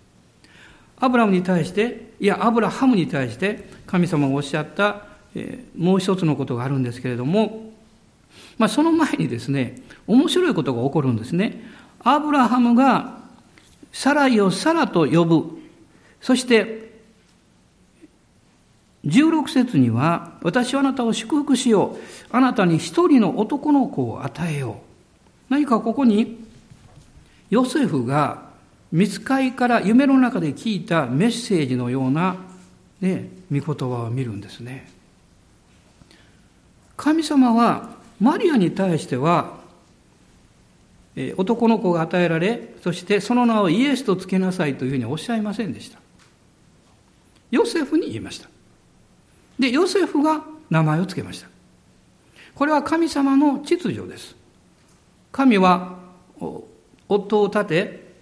[0.96, 5.02] アブラムに対して、いや、アブラハムに対して、神様がおっしゃった、
[5.34, 7.70] えー、もう一つのことがあるんですけれども、
[8.56, 11.64] まあ、その前にですね、面白いことが起こるんですね。
[12.00, 13.18] アブラハムが、
[13.92, 15.58] サライをサラと呼ぶ。
[16.22, 16.83] そして、
[19.04, 21.98] 16節には、私はあなたを祝福しよう。
[22.30, 24.80] あなたに一人の男の子を与えよ
[25.50, 25.52] う。
[25.52, 26.44] 何かここに、
[27.50, 28.44] ヨセフが
[28.90, 32.36] 見つかりから夢の中で聞いたメッセージのような、
[33.00, 34.90] ね、御言葉を見るんですね。
[36.96, 37.90] 神様は
[38.20, 39.62] マリアに対しては、
[41.36, 45.98] 男の子が与えられ、そしてその名をイエスとつけなさいというふうにおっしゃいませんでした。
[47.50, 48.48] ヨセフに言いました。
[49.64, 51.48] で、ヨセフが名前をつけました。
[52.54, 54.36] これは神様の秩序です。
[55.32, 55.98] 神は
[57.08, 58.14] 夫を立て、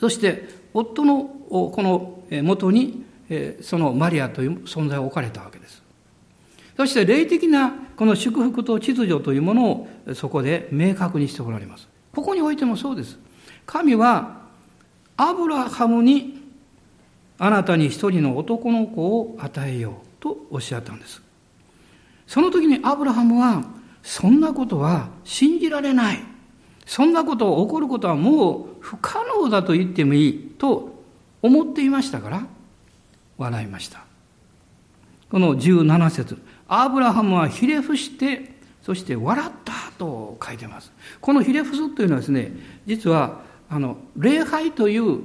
[0.00, 3.04] そして夫のこの元に
[3.62, 5.82] そのマリアという存在を置かれたわけです。
[6.76, 11.88] そして霊的なこの祝福と秩序というものをそこで明確にしておられます。
[12.14, 13.18] ここにおいてもそうです。
[13.66, 14.42] 神は
[15.16, 16.40] アブラハムに
[17.38, 21.22] あなたに一人の男の子を与えようとおっしゃったんです。
[22.26, 23.64] その時にアブラハムは
[24.02, 26.20] そんなことは信じられない。
[26.86, 31.02] そんなことが起こることはもう不可能だと言ってもいいと
[31.42, 32.46] 思っていましたから
[33.36, 34.04] 笑いました。
[35.30, 40.92] この17節アブラハムはひれ伏してそして笑ったと書いてます。
[41.20, 42.52] このひれ伏すというのはですね
[42.86, 45.20] 実はあの礼拝という、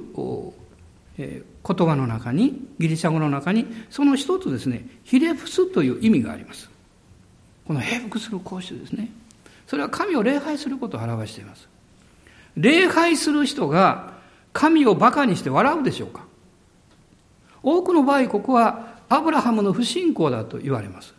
[1.16, 6.70] えー、言葉の中にギリシャ語の中にその一つですねひれ伏すという意味があります。
[7.66, 9.10] この平伏する講習ですね。
[9.66, 11.68] それは神を礼拝することを表しています。
[12.56, 14.14] 礼拝する人が
[14.52, 16.24] 神を馬鹿にして笑うでしょうか
[17.62, 21.14] 多くの場合、ここはアブラハムの不信仰だと言われます。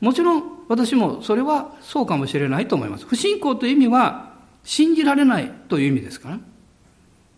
[0.00, 3.06] もちろん私もそれはそうかもしれないと思います。
[3.06, 4.32] 不信仰という意味は
[4.64, 6.40] 信じられないという意味ですから。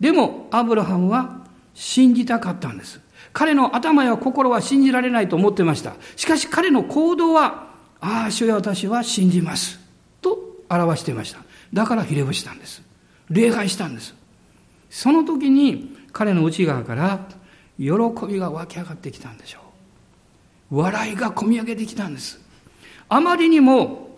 [0.01, 1.44] でも、アブラハムは
[1.75, 3.01] 信じたかったんです。
[3.33, 5.95] 彼の頭や心は信じられないと思ってました。
[6.17, 7.69] しかし彼の行動は、
[8.01, 9.81] ああ、主や私は信じます。
[10.21, 11.41] と表していました。
[11.73, 12.83] だからひれ伏したんです。
[13.31, 14.15] 礼拝したんです。
[14.91, 17.27] その時に彼の内側から
[17.79, 17.87] 喜
[18.29, 19.59] びが湧き上がってきたんでしょ
[20.71, 20.79] う。
[20.79, 22.41] 笑いがこみ上げてきたんです。
[23.09, 24.17] あまりにも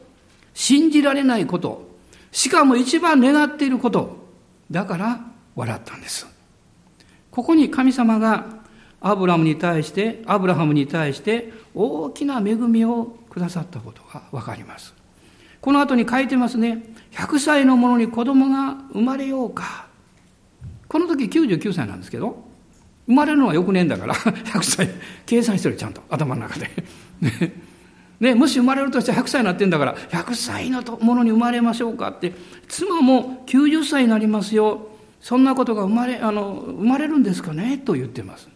[0.53, 1.89] 信じられないこと、
[2.33, 4.27] しかも一番願っていること、
[4.71, 5.21] だから
[5.55, 6.27] 笑ったんです。
[7.37, 8.47] ここに神様が
[8.99, 14.95] アブラムに対して、アブラハムに対して大きな恵みをくださったことがわかります。
[15.61, 16.83] この後に書いてますね。
[17.13, 19.87] 100歳の者に子供が生まれようか。
[20.89, 22.43] この時99歳なんですけど、
[23.07, 24.89] 生まれるのは翌年だから、 100歳、
[25.27, 26.71] 計算してる、ちゃんと、頭の中で。
[28.19, 32.33] ね、もし生まれるとして100歳になってんだから、100歳のものに生まれましょうかって、
[32.67, 34.96] 妻も90歳になりますよ。
[35.27, 37.79] そんなことが生まれ、あの、生まれるんですかね？
[37.79, 38.49] と言ってます。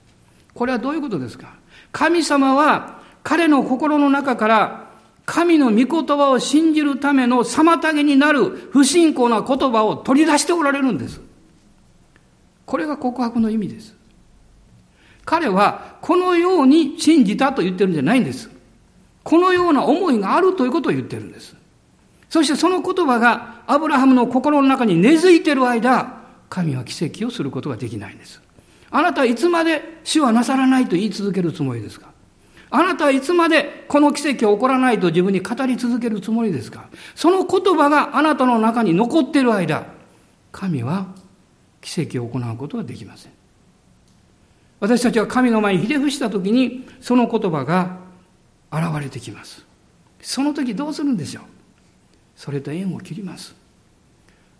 [0.54, 1.54] これはどういうことですか？
[1.90, 4.90] 神様は彼の心の中から
[5.26, 11.20] 神の御言葉を信じるための妨げになる不信仰な言葉を取り出しておられるんです。
[12.66, 13.96] これが告白の意味です。
[15.24, 18.48] 彼はこのように信じたと言ってるんじゃないんです。
[19.24, 21.56] このような思いがあるということを言ってるんです。
[22.28, 26.19] そしてその言葉がアブラハムの心の中に根付いている間、
[26.50, 28.42] 神は奇跡をすることができないんです。
[28.90, 32.10] あなたはいつまで死はなさらないと言い続けるつもりですか？
[32.70, 36.88] あなたはいつまでこの奇跡は起こらないと自分に語り続けるつもりですか？
[37.14, 39.86] その言葉があなたの中に残っている間、
[40.50, 41.06] 神は
[41.80, 43.32] 奇跡を行うことはできません。
[44.80, 47.98] 私たちは神の前にひれ伏した時にその言葉が
[48.72, 49.64] 現れてきます。
[50.20, 51.44] その時どうするんでしょう？
[52.34, 53.54] それと縁を切ります。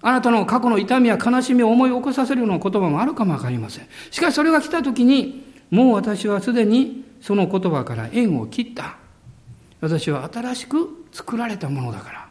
[0.02, 3.86] あなたの過去の痛みや悲しみを思い起こさせるような言葉もあるかもわかりません。
[4.10, 8.96] しかしそれが来た時に、もう私はすでにその言葉から縁を切った。
[9.80, 12.28] 私は新しく作られたものだから。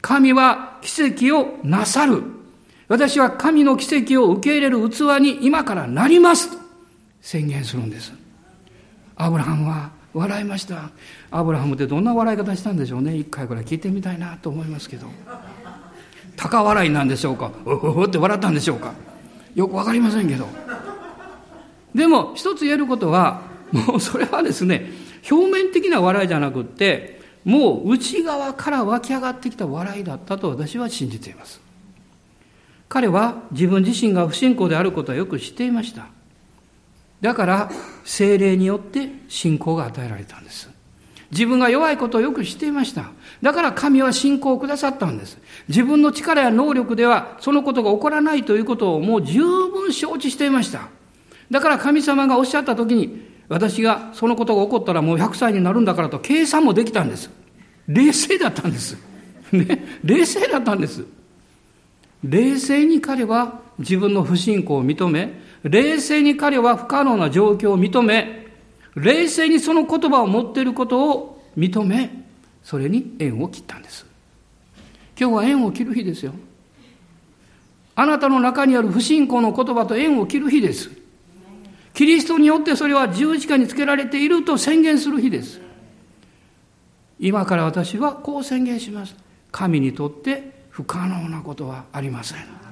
[0.00, 2.22] 神は奇跡をなさる。
[2.88, 6.58] 私は神の奇跡を受け入れる器に今からなりますと
[7.22, 8.12] 宣言するんです。
[9.16, 10.90] アブラハムは笑いました。
[11.30, 13.16] アブラハムってどんな笑い方したんでしょうね。
[13.16, 15.06] 一回くらい聞いてみたいなと思いますけど。
[16.42, 17.52] 高笑いなんでしょうか？
[17.64, 18.94] うふって笑ったんでしょうか？
[19.54, 20.48] よくわかりませんけど。
[21.94, 24.90] でも、一つ言えることは、もうそれはですね、
[25.30, 31.60] 表面的な笑いじゃなくって、もう内側から湧き上がってきた笑いだったと私は信じています。
[32.88, 36.06] 彼は自分自身が不信仰であることはよく知っていました。
[37.20, 37.70] だから、
[38.04, 40.68] 精霊によって信仰が与えられたんです。
[41.30, 43.10] 自分が弱いことをよく知っていました。
[43.42, 45.36] だから神は信仰をくださったんです。
[45.68, 50.88] 自分の力や能力ではそのことが起こらないということをもう十分承知していました。
[51.50, 57.30] だから神様がおっしゃった時に、私がそのことが起こったらもう100歳になるんだからと計算もできたんです。
[57.88, 58.96] 冷静だったんです。
[59.50, 59.98] ね。
[60.04, 61.04] 冷静だったんです。
[62.22, 68.46] 冷静に彼は自分の不信仰を認め、冷静に彼は不可能な状況を認め、
[68.94, 72.21] 冷静にその言葉を持っていることを認め、
[72.62, 74.06] それに縁を切ったんです。
[75.18, 76.32] 今日は縁を切る日ですよ。
[77.94, 80.90] あなたの中にある不信仰の言葉と縁を切る日です。
[81.94, 85.60] キリストによってそれは十字架につけられていると宣言する日です。
[87.20, 89.14] 今から私はこう宣言します。
[89.50, 92.62] 神にとって不可能なことはありません。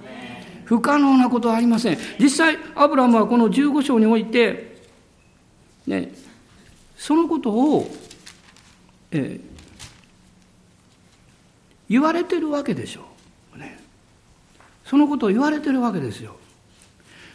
[0.65, 1.99] 不可能なことはありません。
[2.19, 4.83] 実際、アブラムはこの15章において、
[5.87, 6.13] ね、
[6.97, 7.91] そのことを、
[9.11, 9.50] えー、
[11.91, 13.03] 言われてるわけでしょ
[13.55, 13.59] う。
[13.59, 13.79] ね。
[14.85, 16.37] そのことを言われてるわけですよ。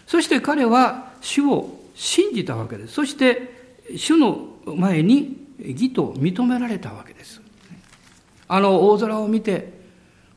[0.07, 2.93] そして彼は主を信じたわけです。
[2.93, 7.41] そして主の前に義と認められたわけです。
[8.47, 9.73] あの大空を見て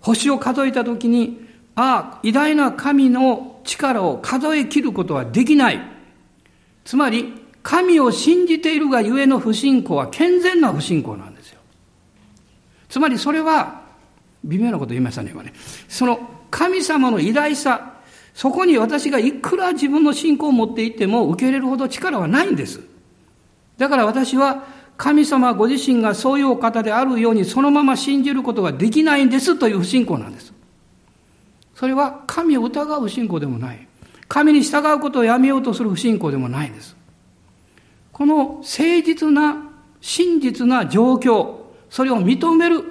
[0.01, 5.81] 星を数えた時に、ああ、偉大な神の力を数え切ることはできない。
[6.85, 11.61] つまり、神を信じているがゆえの不信仰は健全な不信仰なんですよ。
[12.89, 13.78] つまりそれは
[14.49, 15.53] 微妙なこと言いましたね、今ね。
[15.89, 16.19] その
[16.51, 17.93] 神様の偉大さ、
[18.35, 22.81] そこに私がいくら自分の信仰を持っていっても受け入れるほど力はないんです。
[23.77, 24.65] だから私は
[24.97, 30.53] 神様ご自身がそういうお方であるようにそのまま信じることができないんですという不信仰なんです。
[31.75, 33.87] それは神を疑う不信仰でもない。
[34.27, 36.97] 神に従うことをやめようとする不信仰でもないんです。
[38.13, 38.63] この誠
[39.05, 39.63] 実な、
[40.01, 41.55] 真実な状況、
[41.89, 42.83] それを認める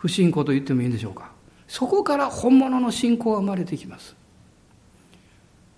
[0.00, 1.30] 不信仰と言ってもいいんでしょうか。
[1.68, 4.16] そこから本物の信仰が生まれてきます。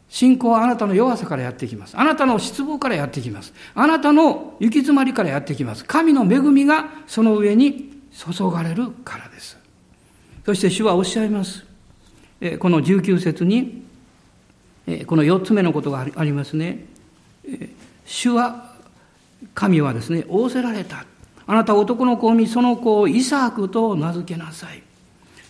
[0.08, 1.98] 信仰はあなたの弱さからやってきます。
[1.98, 3.52] あなたの失望からやってきます。
[3.74, 5.84] あなたの行き詰まりからやってきます。
[5.84, 9.58] 神の恵みがその上に注がれるからです。
[10.46, 11.64] そして主はおっしゃいます。
[12.58, 13.82] この19節に、
[15.06, 16.84] この4つ目のことがありますね。
[18.04, 18.76] 主は
[19.54, 21.04] 神はですね、仰せられた。
[21.47, 24.82] あなた男の子を産み、その子をイサクと名付けなさい。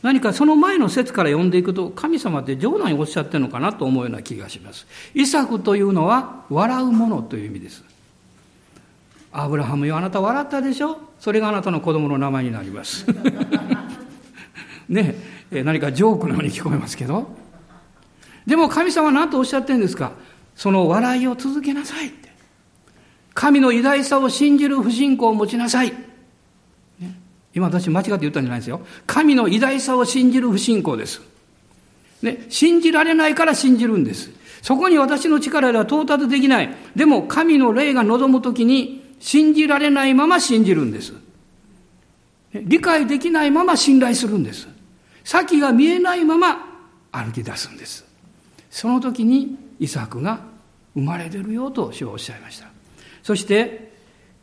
[0.03, 4.87] 何かその前の説から読んでいくと、神様って冗談におっしゃってるのかなと思うような気がします。
[5.15, 7.85] イサクというのは、笑うものという意味です。
[9.33, 10.99] アブラハムよ、あなた笑ったでしょ？
[11.21, 13.07] それがあなたの子供の名前になります。
[14.89, 15.15] ね
[15.51, 17.29] え何かジョークのように聞こえますけど。
[18.45, 20.13] でも神様は何とおっしゃってるんですか？
[20.57, 22.32] その笑いを続けなさいって。
[23.35, 25.93] 神の偉大さを信じる不信仰を持ちなさい。
[27.55, 28.81] 今私間違って言ったんじゃないですよ。
[29.07, 31.21] 神の偉大さを信じる不信仰です。
[32.23, 34.31] ね、信じられないから信じるんです。
[34.63, 36.75] そこに私の力では到達できない。
[36.95, 41.15] でも神の霊が望むときに信じられないまま信じるんです。
[42.55, 44.69] 理解できないまま信頼するんです。
[45.25, 46.59] 先が見えないまま
[47.11, 48.05] 歩き出すんです。
[48.71, 50.41] その時にイサクが
[50.95, 52.72] 生まれ出るよと主はおっしゃいました。
[53.23, 53.93] そして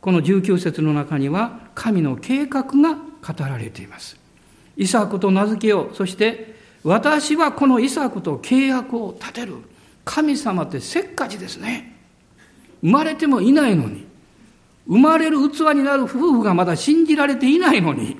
[0.00, 4.16] この19節の中には神の計画が語られています。
[4.76, 5.94] イサクと名付けよう。
[5.94, 9.56] そして私はこのイサクと契約を立てる。
[10.04, 11.96] 神様ってせっかちですね。
[12.80, 14.06] 生まれてもいないのに。
[14.86, 18.16] 生まれる器になる夫婦がまだ信じられていないのに。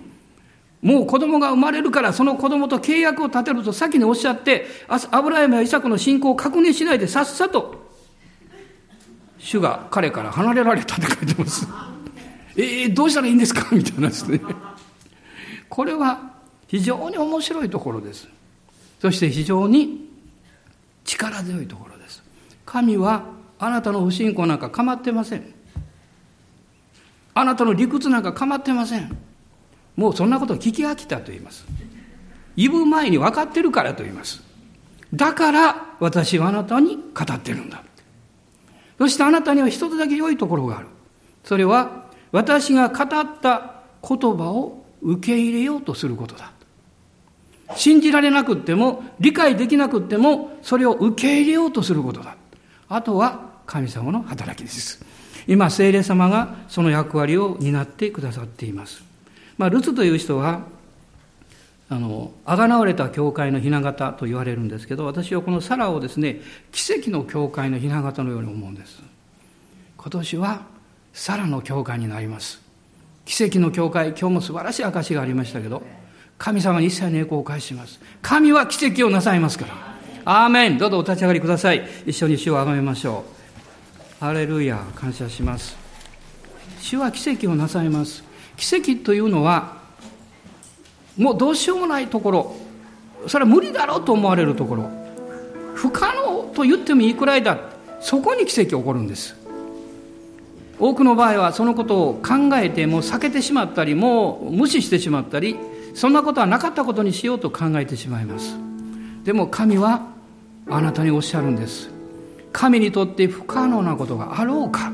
[0.82, 7.79] もう子供が生まれるからその子供と契約を立てると先におっしゃってアブラハムやイサクの信仰を確認しないでさっさと
[9.40, 11.66] 主が彼から離れられたって書いてます。
[12.56, 13.74] えー、どうしたらいいんですか？
[13.74, 14.40] みたいなですね。
[15.68, 16.34] これは
[16.68, 18.28] 非常に面白いところです。
[19.00, 20.08] そして非常に
[21.04, 22.22] 力強いところです。
[22.66, 23.24] 神は
[23.58, 25.54] あなたの不信仰なんか構ってません。
[27.32, 29.16] あなたの理屈なんか構ってません。
[29.96, 31.64] もうそんなこと聞き飽きたと言います。
[32.56, 34.42] 言う前に分かってるからと言います。
[35.14, 37.82] だから私はあなたに語ってるんだ。
[39.00, 40.86] そしてあなたには一つだけ良いところがある。
[41.42, 43.08] それは私が語っ
[43.40, 43.76] た
[44.06, 46.52] 言葉を受け入れようとすることだ。
[47.76, 52.36] 信じられなくっても、理解できなくっても、それを受け入れようとすることだ。
[52.90, 55.02] あとは神様の働きです。
[55.46, 59.02] 今、聖霊様がその役割を担ってくださっています。
[59.56, 60.60] まあ、ルツという人は、
[61.90, 69.02] あの、あがなわれた教会の雛形と言われるんですけど、私はこのサラをですね、奇跡の教会の雛形のように思うんです。
[69.96, 70.62] 今年は
[71.12, 72.62] サラの教会になります。
[73.24, 75.82] 奇跡の教会、今日も素晴らしい証がありましたけど、
[76.38, 78.00] 神様に一切の栄光を返します。
[78.22, 79.74] 神は奇跡をなさいますから。
[80.24, 81.84] アーメンどうぞお立ち上がりください。
[82.06, 83.24] 一緒に主をあがめましょ
[84.20, 84.24] う。
[84.24, 85.76] ハレルヤ感謝します。
[86.80, 88.22] 主は奇跡をなさいます。
[88.56, 89.79] 奇跡というのは、
[91.16, 92.56] もうどうしようもないところ。
[93.26, 94.90] それは無理だろうと思われるところ。
[95.74, 97.58] 不可能と言ってもいいくらいだ。
[98.00, 99.36] そこに奇跡起こるんです。
[100.78, 105.56] 多くの場合はそのことを考えてもう避けてしまったりもう無視してしまったり
[105.94, 108.56] そんなことはなかったことにしようと考えてしまいます。
[109.24, 110.06] でも神は
[110.68, 111.90] あなたにおっしゃるんです。
[112.52, 114.90] 神にとって不可能なことがあろうか。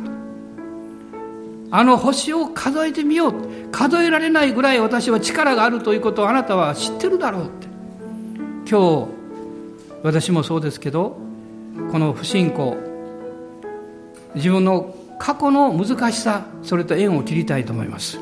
[1.70, 3.34] あの星を数えてみよう。
[3.72, 7.66] 数えられないぐらい私は力があるということをあなたは知ってるだろうって。
[8.70, 9.08] 今日
[10.02, 11.18] 私もそうですけど
[11.90, 12.76] この不信仰。
[14.34, 18.18] 自分の過去の難しさそれと縁を切りたいと思います。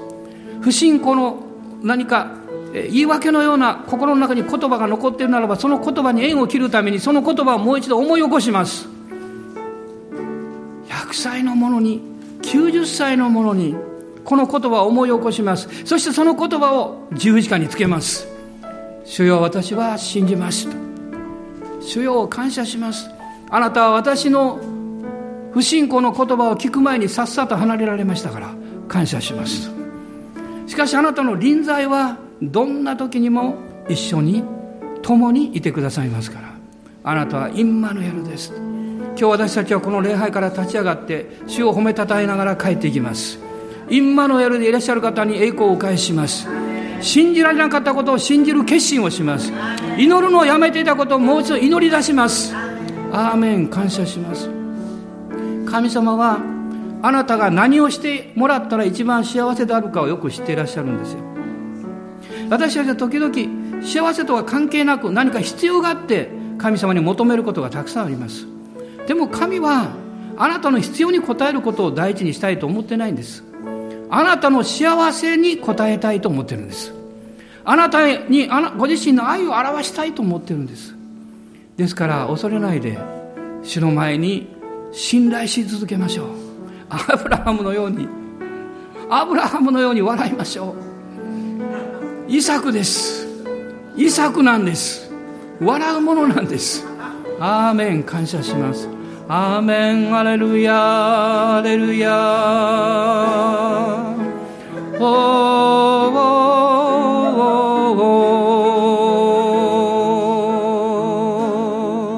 [0.61, 1.43] 不信仰の
[1.83, 2.33] 何か
[2.73, 8.89] 言い訳のような心の中に言葉が残っているならばその言葉に縁を切るためにその言葉をもう一度思い起こします。
[10.89, 12.14] 100歳のものに
[12.45, 13.75] 90歳の者に
[14.25, 15.69] この言葉を思い起こします。
[15.85, 18.27] そしてその言葉を十字架につけます。
[19.05, 20.67] 主よ私は信じます
[21.81, 23.11] 主よ感謝します。
[23.51, 24.59] あなたは私の
[25.53, 28.55] 不信仰の言葉を聞く前にさっさと離れられましたから
[28.89, 29.71] 感謝します。
[30.67, 33.57] しかしあなたの臨在はどんな時にも
[33.89, 34.43] 一緒に
[35.03, 36.55] 共にいてくださいますから
[37.05, 38.64] あなたはインマヌエルです。
[39.17, 43.39] 今日私たちはこの礼拝から立ち上がって主を褒めたたえながら帰っていきます。
[43.89, 46.49] インマノエルでいらっしゃる方に栄光をお返しします。
[47.01, 49.53] 信じられなかったことを信じる決心をします。
[49.99, 52.55] 祈るのをやめていたことをもう一度祈り出します。
[53.13, 53.69] アーメン。
[53.69, 54.51] 感謝します。
[55.71, 56.41] 神様は
[57.03, 61.21] あなたが何をしてもらったら一番幸せであるかをよく知っていらっしゃるんですよ。
[62.51, 68.54] 私たちは時々幸せとは関係なく何か必要があって神様に求めることがたくさんあります。
[69.07, 69.89] でも神は
[70.37, 73.45] あなたの必要に応えることを第一にしたいと思ってないんです。
[74.11, 76.93] あなたの幸せに応えたいと思ってるんです。
[77.65, 80.95] あなたにあなご自身の愛を表したいと思ってるんです。
[81.77, 82.99] ですから恐れないで
[83.63, 84.55] 主の前に
[84.93, 86.29] 信頼し続けましょう。
[86.91, 88.09] アブラハムのように
[89.11, 90.75] アブラハムのように笑いましょ
[92.29, 92.33] う。
[92.33, 93.27] イサクです。
[93.97, 95.11] イサクなんです。
[95.61, 96.87] 笑うものなんです。
[97.41, 98.03] アーメン。
[98.03, 98.94] 感謝します。
[99.27, 102.15] アーメンアレルヤアレルヤ
[105.01, 105.09] おお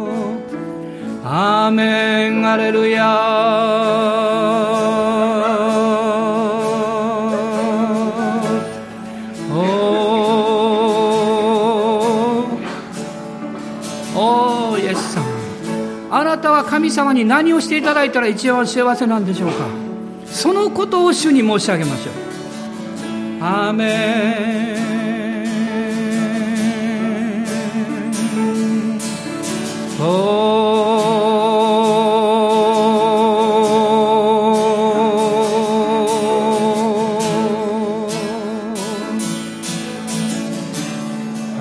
[0.02, 0.08] お
[1.24, 4.25] アーメンアレルヤ
[16.86, 19.66] 神様に何をしていただいたら一番幸せなんでしょうか？
[20.24, 22.14] そのことを主に申し上げましょう。
[23.42, 24.86] アーメン。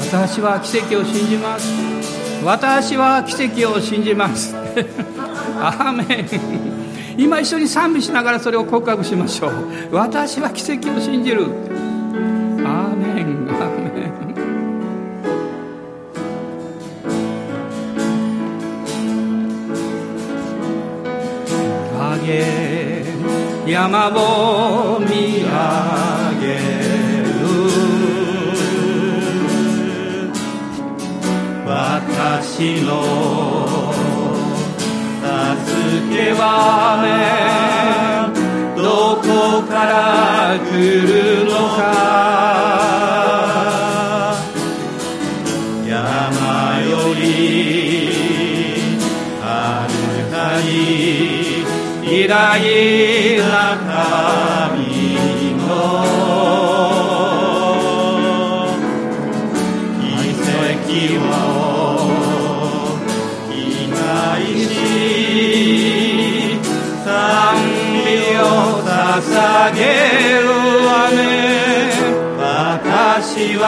[0.02, 1.68] 私は奇跡を信じます。
[2.44, 4.65] 私は奇跡を信じます。
[5.60, 6.26] アーメン。
[7.18, 9.52] 今一緒に賛美しながらそれを告白しましょう。
[9.92, 11.44] 私は奇跡を信じる。
[11.44, 13.48] アーメン。
[13.50, 14.16] アーメン。
[22.18, 23.06] 上げ
[23.72, 25.08] 山を見
[25.42, 25.50] 上
[26.40, 27.26] げる
[31.66, 33.35] 私の
[36.46, 37.10] 雨
[38.78, 39.28] どこ
[39.64, 40.72] から来
[41.02, 41.80] るのか。
[45.88, 47.22] 山より
[49.42, 49.46] は
[49.88, 49.94] る
[50.32, 50.70] かに
[52.04, 52.34] 偉大
[53.40, 53.52] な
[54.74, 54.85] 神。
[69.72, 69.82] げ
[70.42, 70.48] る
[70.86, 71.92] わね
[72.38, 73.66] 私は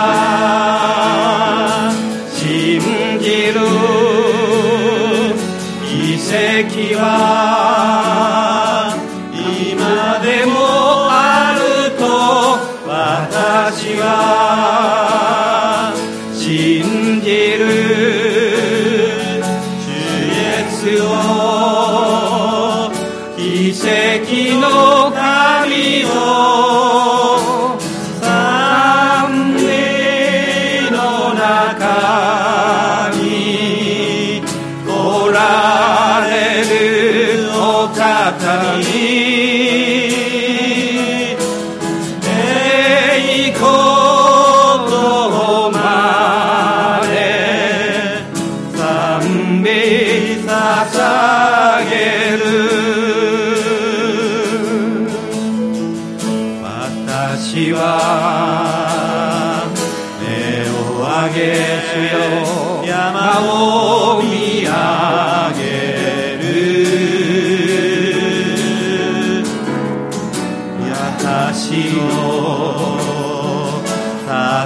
[2.34, 2.82] 信
[3.20, 3.60] じる。
[5.90, 7.47] 奇跡は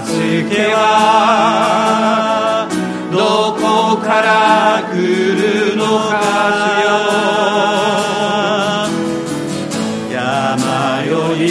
[0.01, 2.67] 助けは
[3.11, 6.11] どこから来るのか
[6.83, 6.89] よ
[10.11, 11.49] 山より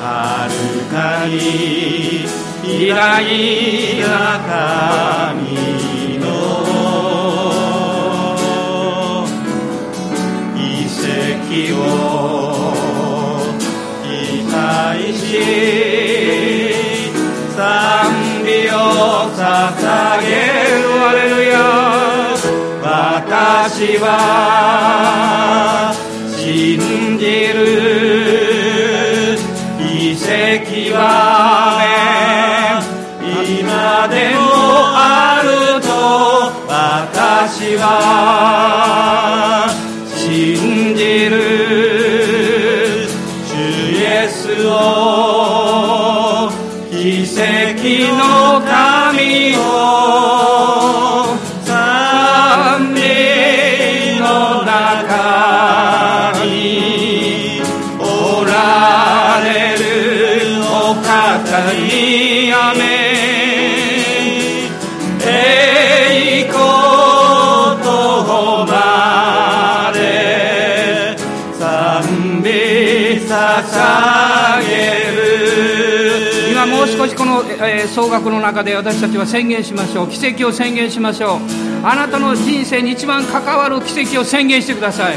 [0.00, 0.04] は
[0.48, 0.54] る
[0.92, 0.94] か
[1.26, 1.34] に
[2.64, 2.94] 偉大
[4.00, 4.06] な
[4.46, 6.24] 神の
[10.54, 10.58] 奇
[11.64, 12.05] 跡を
[17.56, 17.60] 賛
[18.44, 18.72] 美を
[19.34, 19.40] 捧
[20.22, 20.26] げ
[20.72, 20.86] る。
[20.98, 21.54] アレルヤ
[22.82, 24.04] 私は
[26.36, 27.56] 信じる。
[29.78, 31.00] 奇跡は
[33.46, 34.40] 今でも
[34.92, 35.48] ある
[35.80, 35.88] と
[36.68, 37.84] 私は
[47.96, 48.35] 跡
[76.76, 80.08] もう少しこの、えー、総額の中で私たちは宣言しましょう。
[80.08, 81.40] 奇跡を宣言しましょう。
[81.82, 85.16] あなたの人生に一番関わる奇跡を宣言してください。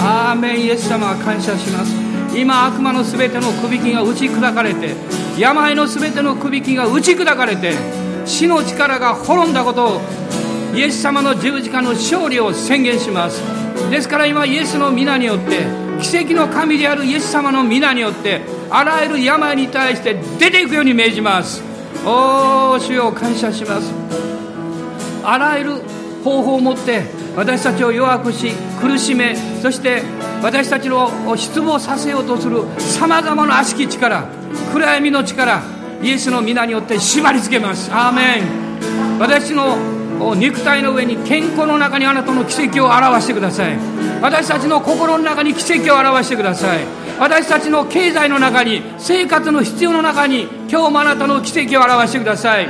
[0.00, 0.64] アーメン。
[0.64, 1.92] イエス様は感謝します。
[2.34, 4.94] 今悪魔のすべてのくびきが打ち砕かれて
[5.38, 7.74] 病のすべてのくびきが打ち砕かれて
[8.24, 10.00] 死の力が滅んだことを
[10.74, 13.65] イエス様の十字架の勝利を宣言します。
[13.90, 15.60] ですから今イエスの皆によって
[16.02, 21.62] 奇跡の神であるイエス様の皆によってあらゆる病に対して出ていくように命じます。
[22.04, 23.92] おお主よ感謝します。
[25.24, 25.72] あらゆる
[26.22, 27.04] 方法を持って
[27.36, 30.02] 私たちを弱くし苦しめそして
[30.42, 34.28] 私たちの失望させようとするさまざまな悪しき力
[34.72, 35.62] 暗闇の力
[36.02, 37.90] イエスの皆によって縛り付けます。
[37.92, 39.18] アーメン。
[39.18, 39.95] 私の
[40.36, 43.76] 肉体の上に健康の中にあなたの奇跡を表してください。
[44.20, 46.80] 私たちの心の中に奇跡を表してください。
[47.18, 52.68] 私たちの経済の中に生活の必要の中に今日もあなたの奇跡を表してください。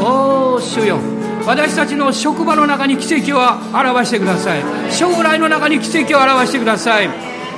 [0.00, 0.98] おお主よ
[1.46, 3.40] 私たちの職場の中に奇跡を
[3.76, 4.62] 表してください。
[4.90, 7.08] 将来の中に奇跡を表してください。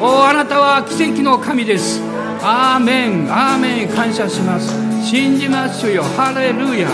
[0.01, 2.01] おあなたは奇跡の神です。
[2.43, 3.29] アーメン。
[3.31, 3.89] アーメン。
[3.89, 4.73] 感謝します。
[5.05, 6.03] 信じます主よ。
[6.17, 6.89] ハレルヤ。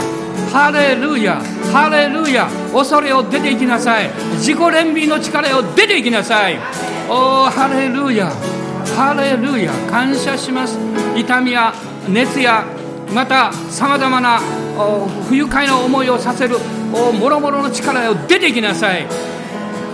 [0.52, 1.40] ハレルヤ
[1.72, 4.10] ハレルヤ恐れを出ていきなさい。
[4.38, 6.58] 自己憐憫の力を出ていきなさい。
[7.08, 8.30] おおハレルヤ
[8.96, 10.78] ハレルヤ感謝します。
[11.16, 11.72] 痛みや
[12.08, 12.64] 熱や
[13.14, 14.40] またさまざまな
[15.28, 16.56] 不愉快な思いをさせる
[16.90, 19.06] もろもろの力を出ていきなさい。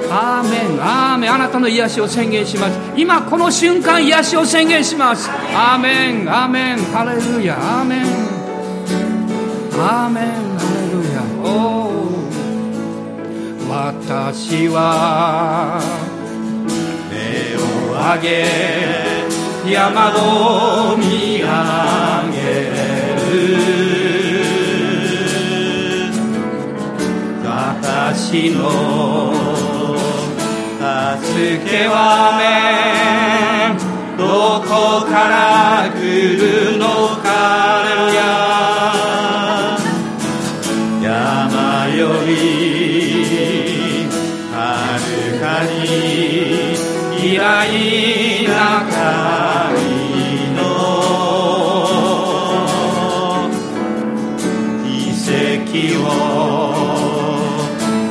[0.08, 2.78] アーメンアーメンあなたの癒しを宣言します。
[2.96, 5.28] 今この瞬間癒しを宣言します。
[5.54, 8.02] アーメンアーメンハレルヤアーメン
[9.78, 10.45] アーメン
[13.76, 15.78] 私は
[17.10, 17.60] 目を
[17.92, 18.26] 上げ
[19.70, 21.04] 山の見
[21.42, 21.46] 上
[22.32, 22.40] げ
[23.12, 23.66] る。
[27.44, 28.64] 私の
[30.78, 32.00] 助けは
[32.38, 33.76] め
[34.16, 34.24] ど
[34.62, 36.00] こから来
[36.36, 36.86] るの
[37.22, 37.26] か
[38.14, 39.05] や
[47.26, 47.42] に偉大
[48.46, 48.54] な
[48.86, 50.60] 神の
[54.84, 54.86] 奇
[55.58, 56.06] 跡を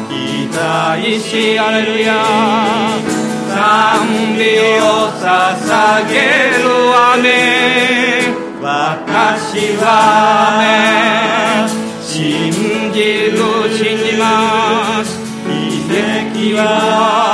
[0.09, 0.11] 期
[0.51, 0.59] 待
[1.19, 2.09] しアレルヤ
[3.47, 3.55] 賛
[4.37, 4.41] 美
[4.81, 4.83] を
[5.21, 5.23] 捧
[6.09, 6.13] げ
[6.59, 6.63] る
[7.13, 7.23] 雨。
[8.61, 8.67] 私
[9.77, 9.83] は
[10.59, 10.63] ね
[12.03, 12.51] 信
[12.91, 12.97] じ
[13.31, 13.37] る
[13.73, 14.25] 信じま
[15.05, 15.07] す。
[15.45, 15.49] 奇
[15.87, 17.24] 跡は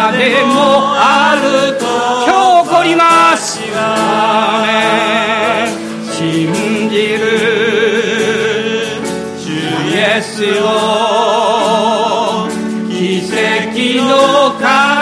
[0.00, 1.84] 今でもあると。
[2.24, 2.32] 今
[2.62, 3.60] 日起こります
[6.16, 7.20] 信じる
[9.36, 9.44] 主
[9.90, 10.32] イエス
[10.62, 10.64] を
[12.88, 14.12] 奇跡の
[14.58, 14.99] 神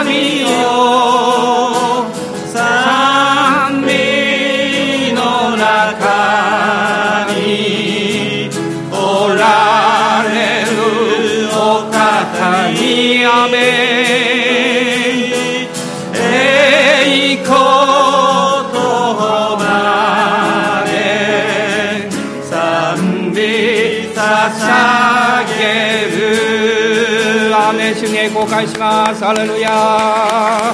[28.49, 29.23] 主に公開します。
[29.23, 30.73] ハレルヤ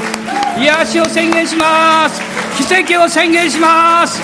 [0.58, 2.22] 癒しを宣言します。
[2.58, 4.22] 奇跡を宣言します。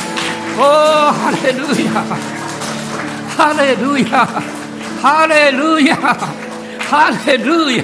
[0.57, 0.63] おお
[1.11, 2.01] ハレルヤ
[3.37, 4.25] ハレルヤ
[5.01, 7.83] ハレルヤハレルヤ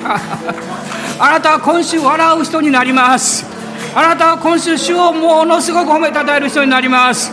[1.20, 3.46] あなたは今週笑う人になります。
[3.96, 7.32] あなたは今週主をものすごく褒めたたえる人になります。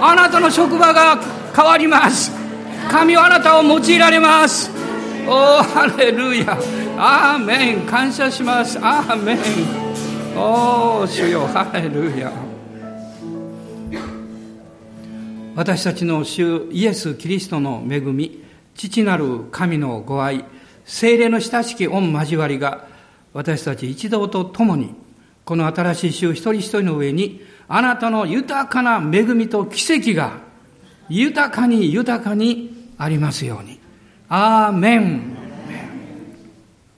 [0.00, 1.18] あなたの職場が
[1.54, 2.30] 変わります。
[2.90, 4.70] 神はあなたを用いられます。
[5.26, 6.56] おおハレルヤ
[6.98, 8.78] アーメン感謝します。
[8.78, 9.38] アーメン
[10.34, 11.46] おお主よ。
[11.46, 12.32] ハレルヤ。
[15.54, 18.42] 私たちの主イエス・キリストの恵み
[18.74, 20.44] 父なる神のご愛
[20.84, 22.86] 精霊の親しき御交わりが
[23.32, 24.94] 私たち一同と共に
[25.44, 30.38] この新しい週一人一人の上にあなたの豊かな恵みと奇跡が
[31.08, 33.80] 豊かに豊かにありますように。
[34.28, 35.45] アーメン